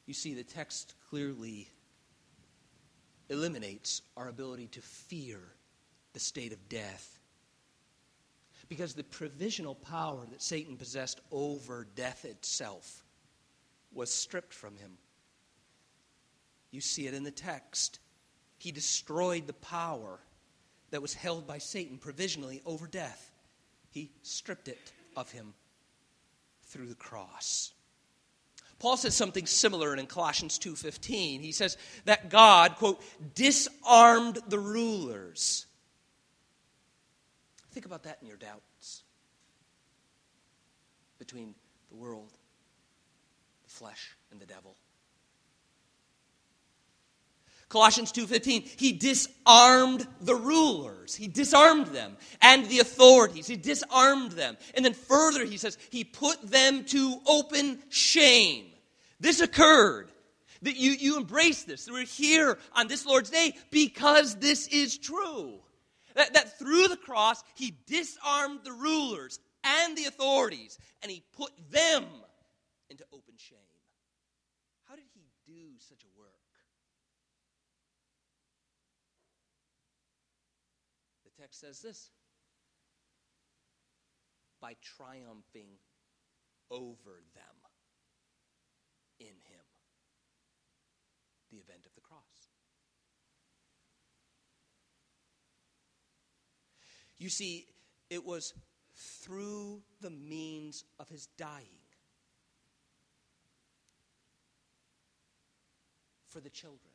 You 0.06 0.14
see, 0.14 0.34
the 0.34 0.44
text 0.44 0.94
clearly 1.10 1.68
eliminates 3.28 4.02
our 4.16 4.28
ability 4.28 4.68
to 4.68 4.80
fear 4.80 5.40
the 6.12 6.20
state 6.20 6.52
of 6.52 6.68
death. 6.68 7.18
Because 8.68 8.94
the 8.94 9.04
provisional 9.04 9.74
power 9.74 10.24
that 10.30 10.42
Satan 10.42 10.76
possessed 10.76 11.20
over 11.30 11.86
death 11.94 12.24
itself 12.24 13.04
was 13.92 14.10
stripped 14.10 14.52
from 14.54 14.76
him. 14.76 14.92
You 16.70 16.80
see 16.80 17.06
it 17.06 17.14
in 17.14 17.24
the 17.24 17.30
text. 17.30 18.00
He 18.58 18.72
destroyed 18.72 19.46
the 19.46 19.52
power 19.52 20.18
that 20.90 21.02
was 21.02 21.14
held 21.14 21.46
by 21.46 21.58
Satan 21.58 21.98
provisionally 21.98 22.62
over 22.64 22.86
death. 22.86 23.30
He 23.90 24.10
stripped 24.22 24.68
it 24.68 24.92
of 25.16 25.30
him 25.30 25.54
through 26.64 26.86
the 26.86 26.94
cross. 26.94 27.72
Paul 28.78 28.96
says 28.96 29.14
something 29.14 29.46
similar 29.46 29.96
in 29.96 30.06
Colossians 30.06 30.58
2:15. 30.58 31.40
He 31.40 31.52
says 31.52 31.76
that 32.04 32.28
God, 32.28 32.76
quote, 32.76 33.02
disarmed 33.34 34.38
the 34.48 34.58
rulers. 34.58 35.66
Think 37.70 37.86
about 37.86 38.02
that 38.04 38.18
in 38.20 38.28
your 38.28 38.36
doubts 38.36 39.02
between 41.18 41.54
the 41.88 41.96
world, 41.96 42.32
the 43.64 43.70
flesh, 43.70 44.16
and 44.30 44.40
the 44.40 44.46
devil. 44.46 44.76
Colossians 47.68 48.12
2:15 48.12 48.78
he 48.78 48.92
disarmed 48.92 50.06
the 50.20 50.36
rulers. 50.36 51.14
He 51.14 51.26
disarmed 51.26 51.88
them 51.88 52.16
and 52.40 52.66
the 52.68 52.78
authorities. 52.78 53.46
He 53.46 53.56
disarmed 53.56 54.32
them. 54.32 54.56
And 54.74 54.84
then 54.84 54.94
further 54.94 55.44
he 55.44 55.56
says 55.56 55.76
he 55.90 56.04
put 56.04 56.40
them 56.42 56.84
to 56.86 57.20
open 57.26 57.82
shame. 57.88 58.66
This 59.18 59.40
occurred. 59.40 60.12
That 60.62 60.76
you, 60.76 60.92
you 60.92 61.16
embrace 61.18 61.64
this. 61.64 61.88
We're 61.88 62.06
here 62.06 62.58
on 62.72 62.88
this 62.88 63.04
Lord's 63.04 63.30
day 63.30 63.54
because 63.70 64.36
this 64.36 64.68
is 64.68 64.96
true. 64.96 65.60
That, 66.14 66.32
that 66.32 66.58
through 66.58 66.88
the 66.88 66.96
cross 66.96 67.42
he 67.54 67.76
disarmed 67.86 68.60
the 68.64 68.72
rulers 68.72 69.38
and 69.64 69.96
the 69.96 70.06
authorities 70.06 70.78
and 71.02 71.10
he 71.10 71.22
put 71.36 71.52
them 71.70 72.06
into 72.88 73.04
open 73.12 73.34
shame. 73.36 73.58
How 74.88 74.94
did 74.94 75.04
he 75.14 75.26
do 75.46 75.78
such 75.78 76.04
a 76.04 76.18
work 76.18 76.30
text 81.46 81.60
says 81.60 81.80
this 81.80 82.10
by 84.60 84.74
triumphing 84.82 85.78
over 86.70 87.22
them 87.34 87.56
in 89.20 89.26
Him. 89.26 89.64
The 91.52 91.58
event 91.58 91.86
of 91.86 91.94
the 91.94 92.00
cross. 92.00 92.48
You 97.18 97.28
see, 97.28 97.66
it 98.10 98.24
was 98.24 98.52
through 98.94 99.82
the 100.00 100.10
means 100.10 100.84
of 100.98 101.08
His 101.08 101.26
dying 101.38 101.78
for 106.26 106.40
the 106.40 106.50
children 106.50 106.85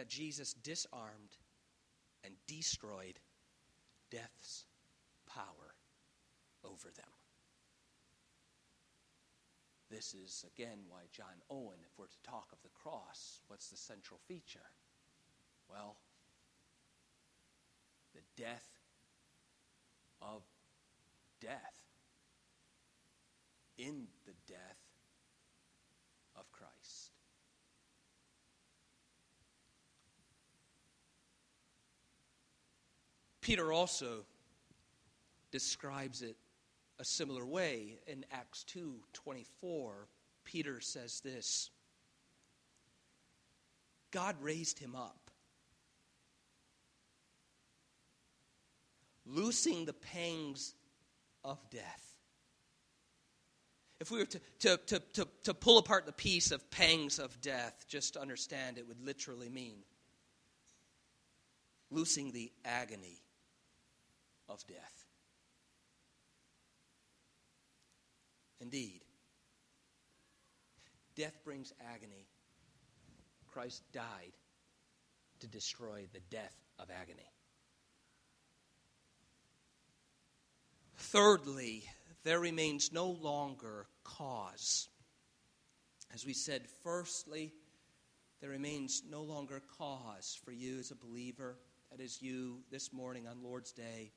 that 0.00 0.08
Jesus 0.08 0.54
disarmed 0.54 1.36
and 2.24 2.32
destroyed 2.46 3.20
death's 4.10 4.64
power 5.28 5.74
over 6.64 6.88
them. 6.96 7.12
This 9.90 10.14
is, 10.14 10.46
again, 10.56 10.78
why 10.88 11.00
John 11.12 11.26
Owen, 11.50 11.80
if 11.82 11.98
we're 11.98 12.06
to 12.06 12.22
talk 12.22 12.46
of 12.50 12.62
the 12.62 12.70
cross, 12.70 13.42
what's 13.48 13.68
the 13.68 13.76
central 13.76 14.18
feature? 14.26 14.70
Well, 15.68 15.98
the 18.14 18.22
death 18.42 18.70
of 20.22 20.44
death 21.42 21.76
in 23.76 24.06
the 24.24 24.32
death 24.48 24.78
of 26.36 26.50
Christ. 26.52 27.10
Peter 33.50 33.72
also 33.72 34.24
describes 35.50 36.22
it 36.22 36.36
a 37.00 37.04
similar 37.04 37.44
way. 37.44 37.98
In 38.06 38.24
Acts 38.30 38.62
2:24. 38.62 40.06
Peter 40.44 40.80
says 40.80 41.18
this 41.18 41.70
God 44.12 44.40
raised 44.40 44.78
him 44.78 44.94
up, 44.94 45.32
loosing 49.26 49.84
the 49.84 49.94
pangs 49.94 50.76
of 51.42 51.58
death. 51.70 52.20
If 53.98 54.12
we 54.12 54.20
were 54.20 54.26
to, 54.26 54.38
to, 54.60 54.76
to, 54.76 55.00
to, 55.00 55.28
to 55.42 55.54
pull 55.54 55.78
apart 55.78 56.06
the 56.06 56.12
piece 56.12 56.52
of 56.52 56.70
pangs 56.70 57.18
of 57.18 57.40
death, 57.40 57.84
just 57.88 58.12
to 58.12 58.20
understand 58.20 58.78
it 58.78 58.86
would 58.86 59.04
literally 59.04 59.48
mean 59.48 59.82
loosing 61.90 62.30
the 62.30 62.52
agony 62.64 63.20
of 64.50 64.66
death. 64.66 65.06
Indeed, 68.60 69.00
death 71.16 71.38
brings 71.44 71.72
agony. 71.94 72.26
Christ 73.46 73.82
died 73.92 74.32
to 75.40 75.46
destroy 75.48 76.06
the 76.12 76.20
death 76.30 76.56
of 76.78 76.88
agony. 76.90 77.30
Thirdly, 80.96 81.84
there 82.22 82.38
remains 82.38 82.92
no 82.92 83.06
longer 83.06 83.86
cause. 84.04 84.88
As 86.12 86.26
we 86.26 86.34
said, 86.34 86.62
firstly, 86.82 87.52
there 88.40 88.50
remains 88.50 89.02
no 89.10 89.22
longer 89.22 89.62
cause 89.78 90.38
for 90.44 90.52
you 90.52 90.78
as 90.78 90.90
a 90.90 90.96
believer, 90.96 91.56
that 91.90 92.00
is, 92.00 92.20
you 92.20 92.58
this 92.70 92.92
morning 92.92 93.26
on 93.26 93.42
Lord's 93.42 93.72
Day, 93.72 94.12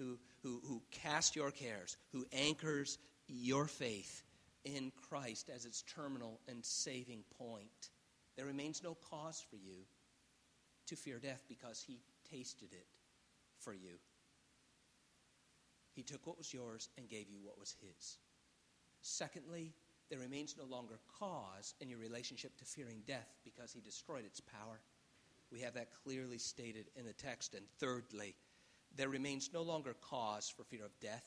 who, 0.00 0.18
who, 0.42 0.60
who 0.66 0.82
cast 0.90 1.36
your 1.36 1.50
cares, 1.50 1.98
who 2.12 2.24
anchors 2.32 2.98
your 3.28 3.66
faith 3.66 4.22
in 4.64 4.90
Christ 5.08 5.50
as 5.54 5.66
its 5.66 5.82
terminal 5.82 6.40
and 6.48 6.64
saving 6.64 7.22
point. 7.38 7.90
There 8.36 8.46
remains 8.46 8.82
no 8.82 8.96
cause 9.10 9.44
for 9.48 9.56
you 9.56 9.84
to 10.86 10.96
fear 10.96 11.18
death 11.18 11.44
because 11.48 11.84
he 11.86 12.00
tasted 12.30 12.72
it 12.72 12.86
for 13.58 13.74
you. 13.74 13.98
He 15.94 16.02
took 16.02 16.26
what 16.26 16.38
was 16.38 16.54
yours 16.54 16.88
and 16.96 17.08
gave 17.08 17.28
you 17.28 17.38
what 17.42 17.58
was 17.58 17.74
his. 17.82 18.16
Secondly, 19.02 19.74
there 20.08 20.18
remains 20.18 20.56
no 20.58 20.64
longer 20.64 20.98
cause 21.18 21.74
in 21.80 21.90
your 21.90 21.98
relationship 21.98 22.56
to 22.56 22.64
fearing 22.64 23.02
death 23.06 23.28
because 23.44 23.72
he 23.72 23.80
destroyed 23.80 24.24
its 24.24 24.40
power. 24.40 24.80
We 25.52 25.60
have 25.60 25.74
that 25.74 25.92
clearly 26.04 26.38
stated 26.38 26.86
in 26.96 27.04
the 27.04 27.12
text. 27.12 27.54
And 27.54 27.66
thirdly, 27.78 28.34
there 29.00 29.08
remains 29.08 29.48
no 29.54 29.62
longer 29.62 29.96
cause 30.02 30.52
for 30.54 30.62
fear 30.62 30.84
of 30.84 31.00
death. 31.00 31.24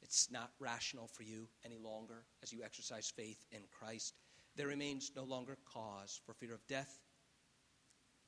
It's 0.00 0.30
not 0.30 0.50
rational 0.58 1.06
for 1.06 1.24
you 1.24 1.46
any 1.62 1.76
longer 1.76 2.24
as 2.42 2.50
you 2.50 2.62
exercise 2.64 3.12
faith 3.14 3.44
in 3.52 3.60
Christ. 3.70 4.14
There 4.56 4.68
remains 4.68 5.12
no 5.14 5.24
longer 5.24 5.58
cause 5.70 6.22
for 6.24 6.32
fear 6.32 6.54
of 6.54 6.66
death 6.68 7.00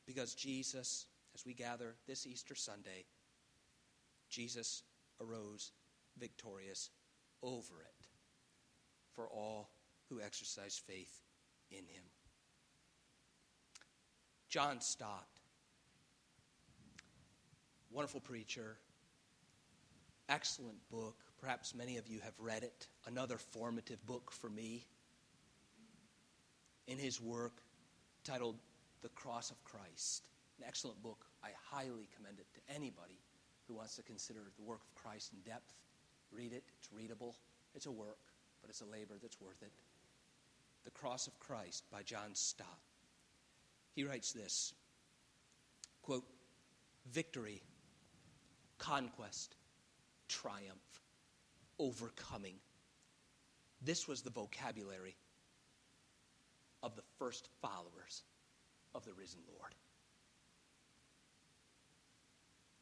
because 0.07 0.35
Jesus, 0.35 1.07
as 1.35 1.47
we 1.47 1.55
gather 1.55 1.97
this 2.07 2.27
Easter 2.27 2.55
Sunday, 2.55 3.07
Jesus 4.29 4.83
arose 5.19 5.73
victorious 6.19 6.91
over 7.43 7.81
it 7.81 8.07
for 9.15 9.31
all 9.31 9.71
who 10.11 10.21
exercise 10.21 10.79
faith 10.87 11.23
in 11.71 11.87
him. 11.87 12.05
John 14.51 14.83
Stott, 14.83 15.34
wonderful 17.95 18.21
preacher, 18.21 18.77
excellent 20.29 20.79
book. 20.91 21.15
Perhaps 21.41 21.77
many 21.77 21.97
of 21.97 22.09
you 22.09 22.19
have 22.21 22.35
read 22.41 22.65
it. 22.65 22.89
Another 23.07 23.39
formative 23.39 24.05
book 24.05 24.33
for 24.33 24.51
me. 24.51 24.85
In 26.89 26.99
his 26.99 27.21
work 27.21 27.63
titled 28.25 28.57
The 29.01 29.11
Cross 29.11 29.53
of 29.53 29.63
Christ, 29.63 30.29
an 30.59 30.65
excellent 30.67 31.01
book. 31.03 31.25
I 31.43 31.51
highly 31.71 32.09
commend 32.17 32.41
it 32.41 32.47
to 32.55 32.75
anybody 32.75 33.21
who 33.69 33.75
wants 33.75 33.95
to 33.97 34.03
consider 34.03 34.41
the 34.57 34.65
work 34.65 34.81
of 34.83 35.03
Christ 35.03 35.33
in 35.33 35.41
depth. 35.51 35.73
Read 36.33 36.53
it, 36.53 36.65
it's 36.79 36.93
readable. 36.93 37.37
It's 37.77 37.87
a 37.87 37.93
work, 37.93 38.19
but 38.61 38.71
it's 38.71 38.81
a 38.81 38.87
labor 38.87 39.15
that's 39.23 39.41
worth 39.41 39.63
it. 39.63 39.73
The 40.85 40.91
Cross 40.91 41.29
of 41.29 41.39
Christ 41.39 41.85
by 41.93 42.03
John 42.03 42.35
Stott. 42.35 42.67
He 43.95 44.05
writes 44.05 44.33
this 44.33 44.75
quote, 46.03 46.25
victory, 47.11 47.63
conquest, 48.85 49.57
triumph, 50.29 51.03
overcoming. 51.79 52.57
This 53.81 54.07
was 54.07 54.21
the 54.21 54.31
vocabulary 54.31 55.17
of 56.83 56.95
the 56.95 57.03
first 57.19 57.49
followers 57.63 58.25
of 58.95 59.05
the 59.07 59.15
risen 59.15 59.41
Lord. 59.59 59.75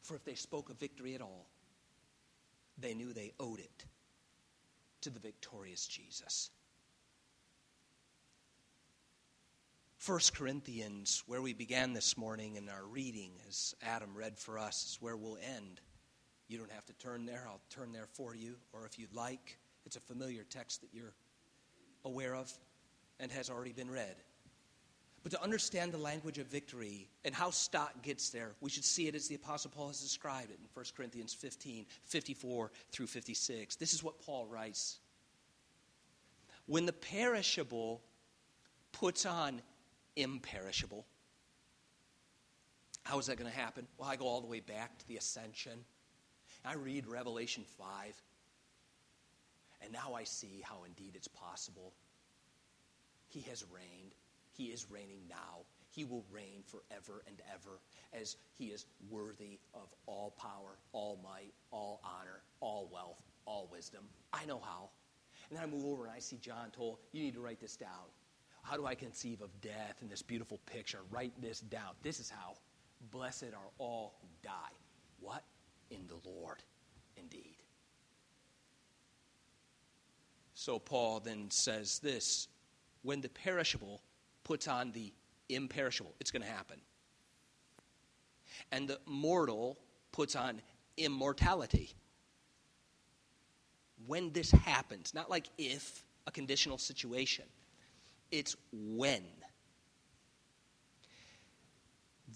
For 0.02 0.16
if 0.16 0.24
they 0.24 0.34
spoke 0.34 0.70
of 0.70 0.78
victory 0.78 1.14
at 1.14 1.22
all, 1.22 1.46
they 2.78 2.94
knew 2.94 3.12
they 3.12 3.32
owed 3.38 3.60
it 3.60 3.84
to 5.02 5.10
the 5.10 5.20
victorious 5.20 5.86
Jesus. 5.86 6.50
1 10.04 10.18
Corinthians, 10.34 11.22
where 11.26 11.40
we 11.40 11.52
began 11.52 11.92
this 11.92 12.18
morning 12.18 12.56
in 12.56 12.68
our 12.68 12.84
reading, 12.84 13.30
as 13.48 13.76
Adam 13.80 14.16
read 14.16 14.36
for 14.36 14.58
us, 14.58 14.84
is 14.84 14.98
where 15.00 15.16
we'll 15.16 15.38
end. 15.56 15.80
You 16.52 16.58
don't 16.58 16.70
have 16.72 16.84
to 16.84 16.92
turn 16.92 17.24
there, 17.24 17.46
I'll 17.48 17.62
turn 17.70 17.92
there 17.92 18.08
for 18.12 18.34
you, 18.34 18.56
or 18.74 18.84
if 18.84 18.98
you'd 18.98 19.14
like, 19.14 19.56
it's 19.86 19.96
a 19.96 20.00
familiar 20.00 20.44
text 20.50 20.82
that 20.82 20.90
you're 20.92 21.14
aware 22.04 22.34
of 22.34 22.52
and 23.18 23.32
has 23.32 23.48
already 23.48 23.72
been 23.72 23.90
read. 23.90 24.16
But 25.22 25.32
to 25.32 25.42
understand 25.42 25.92
the 25.92 25.98
language 25.98 26.36
of 26.36 26.48
victory 26.48 27.08
and 27.24 27.34
how 27.34 27.48
Stott 27.48 28.02
gets 28.02 28.28
there, 28.28 28.50
we 28.60 28.68
should 28.68 28.84
see 28.84 29.08
it 29.08 29.14
as 29.14 29.28
the 29.28 29.34
Apostle 29.34 29.70
Paul 29.74 29.86
has 29.86 30.02
described 30.02 30.50
it 30.50 30.58
in 30.60 30.68
1 30.74 30.84
Corinthians 30.94 31.32
15, 31.32 31.86
54 32.04 32.70
through 32.90 33.06
56. 33.06 33.76
This 33.76 33.94
is 33.94 34.04
what 34.04 34.20
Paul 34.20 34.46
writes. 34.46 34.98
When 36.66 36.84
the 36.84 36.92
perishable 36.92 38.02
puts 38.92 39.24
on 39.24 39.62
imperishable, 40.16 41.06
how 43.04 43.18
is 43.18 43.24
that 43.24 43.38
going 43.38 43.50
to 43.50 43.56
happen? 43.56 43.86
Well, 43.96 44.10
I 44.10 44.16
go 44.16 44.26
all 44.26 44.42
the 44.42 44.46
way 44.46 44.60
back 44.60 44.98
to 44.98 45.08
the 45.08 45.16
ascension. 45.16 45.86
I 46.64 46.74
read 46.74 47.06
Revelation 47.06 47.64
5, 47.78 48.22
and 49.82 49.92
now 49.92 50.14
I 50.14 50.24
see 50.24 50.62
how 50.64 50.84
indeed 50.84 51.12
it's 51.14 51.28
possible. 51.28 51.92
He 53.28 53.40
has 53.42 53.64
reigned 53.72 54.14
he 54.52 54.66
is 54.66 54.90
reigning 54.90 55.20
now. 55.28 55.64
He 55.90 56.04
will 56.04 56.24
reign 56.30 56.62
forever 56.66 57.22
and 57.26 57.40
ever 57.52 57.80
as 58.18 58.36
he 58.56 58.66
is 58.66 58.86
worthy 59.10 59.58
of 59.74 59.94
all 60.06 60.30
power, 60.38 60.78
all 60.92 61.18
might, 61.22 61.52
all 61.70 62.00
honor, 62.04 62.42
all 62.60 62.88
wealth, 62.92 63.20
all 63.44 63.68
wisdom. 63.70 64.04
I 64.32 64.44
know 64.46 64.58
how. 64.58 64.90
And 65.48 65.58
then 65.58 65.64
I 65.64 65.66
move 65.66 65.84
over 65.84 66.04
and 66.04 66.12
I 66.14 66.18
see 66.18 66.38
John 66.38 66.70
told, 66.70 66.98
you 67.12 67.22
need 67.22 67.34
to 67.34 67.40
write 67.40 67.60
this 67.60 67.76
down. 67.76 68.08
How 68.62 68.76
do 68.76 68.86
I 68.86 68.94
conceive 68.94 69.42
of 69.42 69.48
death 69.60 69.98
in 70.00 70.08
this 70.08 70.22
beautiful 70.22 70.58
picture? 70.66 71.00
Write 71.10 71.32
this 71.42 71.60
down. 71.60 71.94
This 72.02 72.20
is 72.20 72.30
how. 72.30 72.54
Blessed 73.10 73.52
are 73.54 73.70
all 73.78 74.14
who 74.22 74.28
die. 74.42 74.72
What? 75.20 75.42
In 75.92 76.06
the 76.06 76.28
Lord, 76.28 76.62
indeed. 77.18 77.56
So 80.54 80.78
Paul 80.78 81.20
then 81.20 81.50
says 81.50 81.98
this 81.98 82.48
when 83.02 83.20
the 83.20 83.28
perishable 83.28 84.00
puts 84.42 84.68
on 84.68 84.92
the 84.92 85.12
imperishable. 85.50 86.14
It's 86.18 86.30
going 86.30 86.42
to 86.42 86.48
happen. 86.48 86.80
And 88.70 88.88
the 88.88 89.00
mortal 89.04 89.78
puts 90.12 90.34
on 90.34 90.62
immortality. 90.96 91.94
When 94.06 94.32
this 94.32 94.50
happens, 94.50 95.12
not 95.12 95.28
like 95.28 95.48
if, 95.58 96.04
a 96.26 96.30
conditional 96.30 96.78
situation, 96.78 97.44
it's 98.30 98.56
when. 98.72 99.24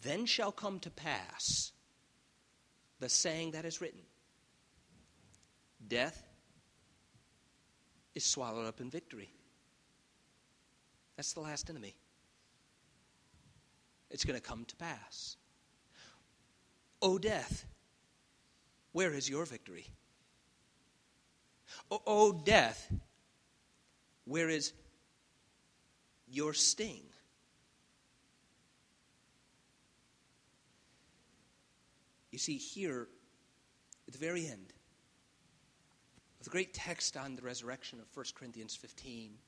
Then 0.02 0.26
shall 0.26 0.52
come 0.52 0.78
to 0.80 0.90
pass 0.90 1.72
the 3.00 3.08
saying 3.08 3.52
that 3.52 3.64
is 3.64 3.80
written 3.80 4.00
Death 5.86 6.22
is 8.14 8.24
swallowed 8.24 8.66
up 8.66 8.80
in 8.80 8.90
victory. 8.90 9.30
That's 11.16 11.32
the 11.32 11.40
last 11.40 11.70
enemy. 11.70 11.94
It's 14.10 14.24
going 14.24 14.38
to 14.38 14.42
come 14.42 14.64
to 14.64 14.76
pass. 14.76 15.36
O 17.02 17.18
death, 17.18 17.66
where 18.92 19.12
is 19.12 19.28
your 19.28 19.44
victory? 19.44 19.86
O, 21.90 22.32
death, 22.32 22.90
where 24.24 24.48
is 24.48 24.72
your 26.26 26.52
sting? 26.52 27.02
You 32.36 32.40
see, 32.40 32.58
here 32.58 33.08
at 34.06 34.12
the 34.12 34.18
very 34.18 34.46
end 34.46 34.74
of 36.38 36.44
the 36.44 36.50
great 36.50 36.74
text 36.74 37.16
on 37.16 37.34
the 37.34 37.40
resurrection 37.40 37.98
of 37.98 38.14
1 38.14 38.26
Corinthians 38.34 38.76
15, 38.76 39.38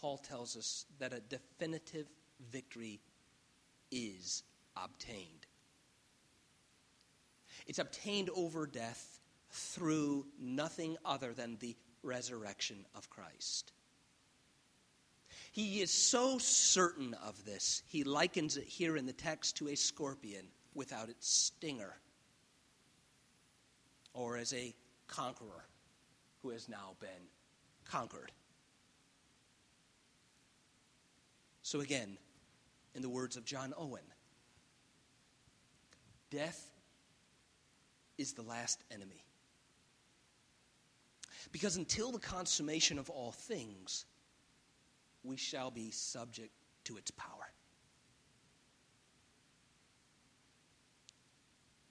Paul 0.00 0.18
tells 0.18 0.56
us 0.56 0.86
that 1.00 1.12
a 1.12 1.18
definitive 1.18 2.06
victory 2.52 3.00
is 3.90 4.44
obtained. 4.76 5.48
It's 7.66 7.80
obtained 7.80 8.30
over 8.36 8.64
death 8.68 9.18
through 9.50 10.26
nothing 10.40 10.96
other 11.04 11.32
than 11.32 11.56
the 11.58 11.74
resurrection 12.04 12.86
of 12.94 13.10
Christ. 13.10 13.72
He 15.50 15.80
is 15.80 15.90
so 15.90 16.38
certain 16.38 17.14
of 17.14 17.44
this, 17.44 17.82
he 17.88 18.04
likens 18.04 18.56
it 18.56 18.68
here 18.68 18.96
in 18.96 19.06
the 19.06 19.12
text 19.12 19.56
to 19.56 19.66
a 19.66 19.74
scorpion 19.74 20.46
without 20.74 21.08
its 21.08 21.28
stinger, 21.28 21.94
or 24.14 24.36
as 24.36 24.52
a 24.52 24.74
conqueror 25.06 25.64
who 26.42 26.50
has 26.50 26.68
now 26.68 26.96
been 27.00 27.28
conquered. 27.84 28.32
So, 31.62 31.80
again, 31.80 32.18
in 32.94 33.02
the 33.02 33.08
words 33.08 33.36
of 33.36 33.44
John 33.44 33.72
Owen, 33.78 34.02
death 36.30 36.70
is 38.18 38.32
the 38.32 38.42
last 38.42 38.82
enemy. 38.90 39.24
Because 41.50 41.76
until 41.76 42.10
the 42.12 42.18
consummation 42.18 42.98
of 42.98 43.10
all 43.10 43.32
things, 43.32 44.06
we 45.22 45.36
shall 45.36 45.70
be 45.70 45.90
subject 45.90 46.52
to 46.84 46.96
its 46.96 47.10
power. 47.10 47.52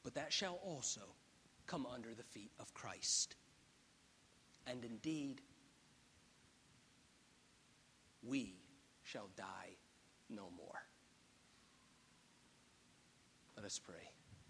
But 0.04 0.16
that 0.16 0.34
shall 0.34 0.60
also 0.64 1.02
come 1.68 1.86
under 1.86 2.14
the 2.14 2.24
feet 2.24 2.52
of 2.60 2.74
Christ. 2.74 3.36
And 4.68 4.84
indeed, 4.84 5.42
we 8.24 8.56
shall 9.04 9.30
die 9.36 9.76
no 10.30 10.50
more. 10.56 10.82
Let 13.56 13.66
us 13.66 13.80
pray. 13.80 14.10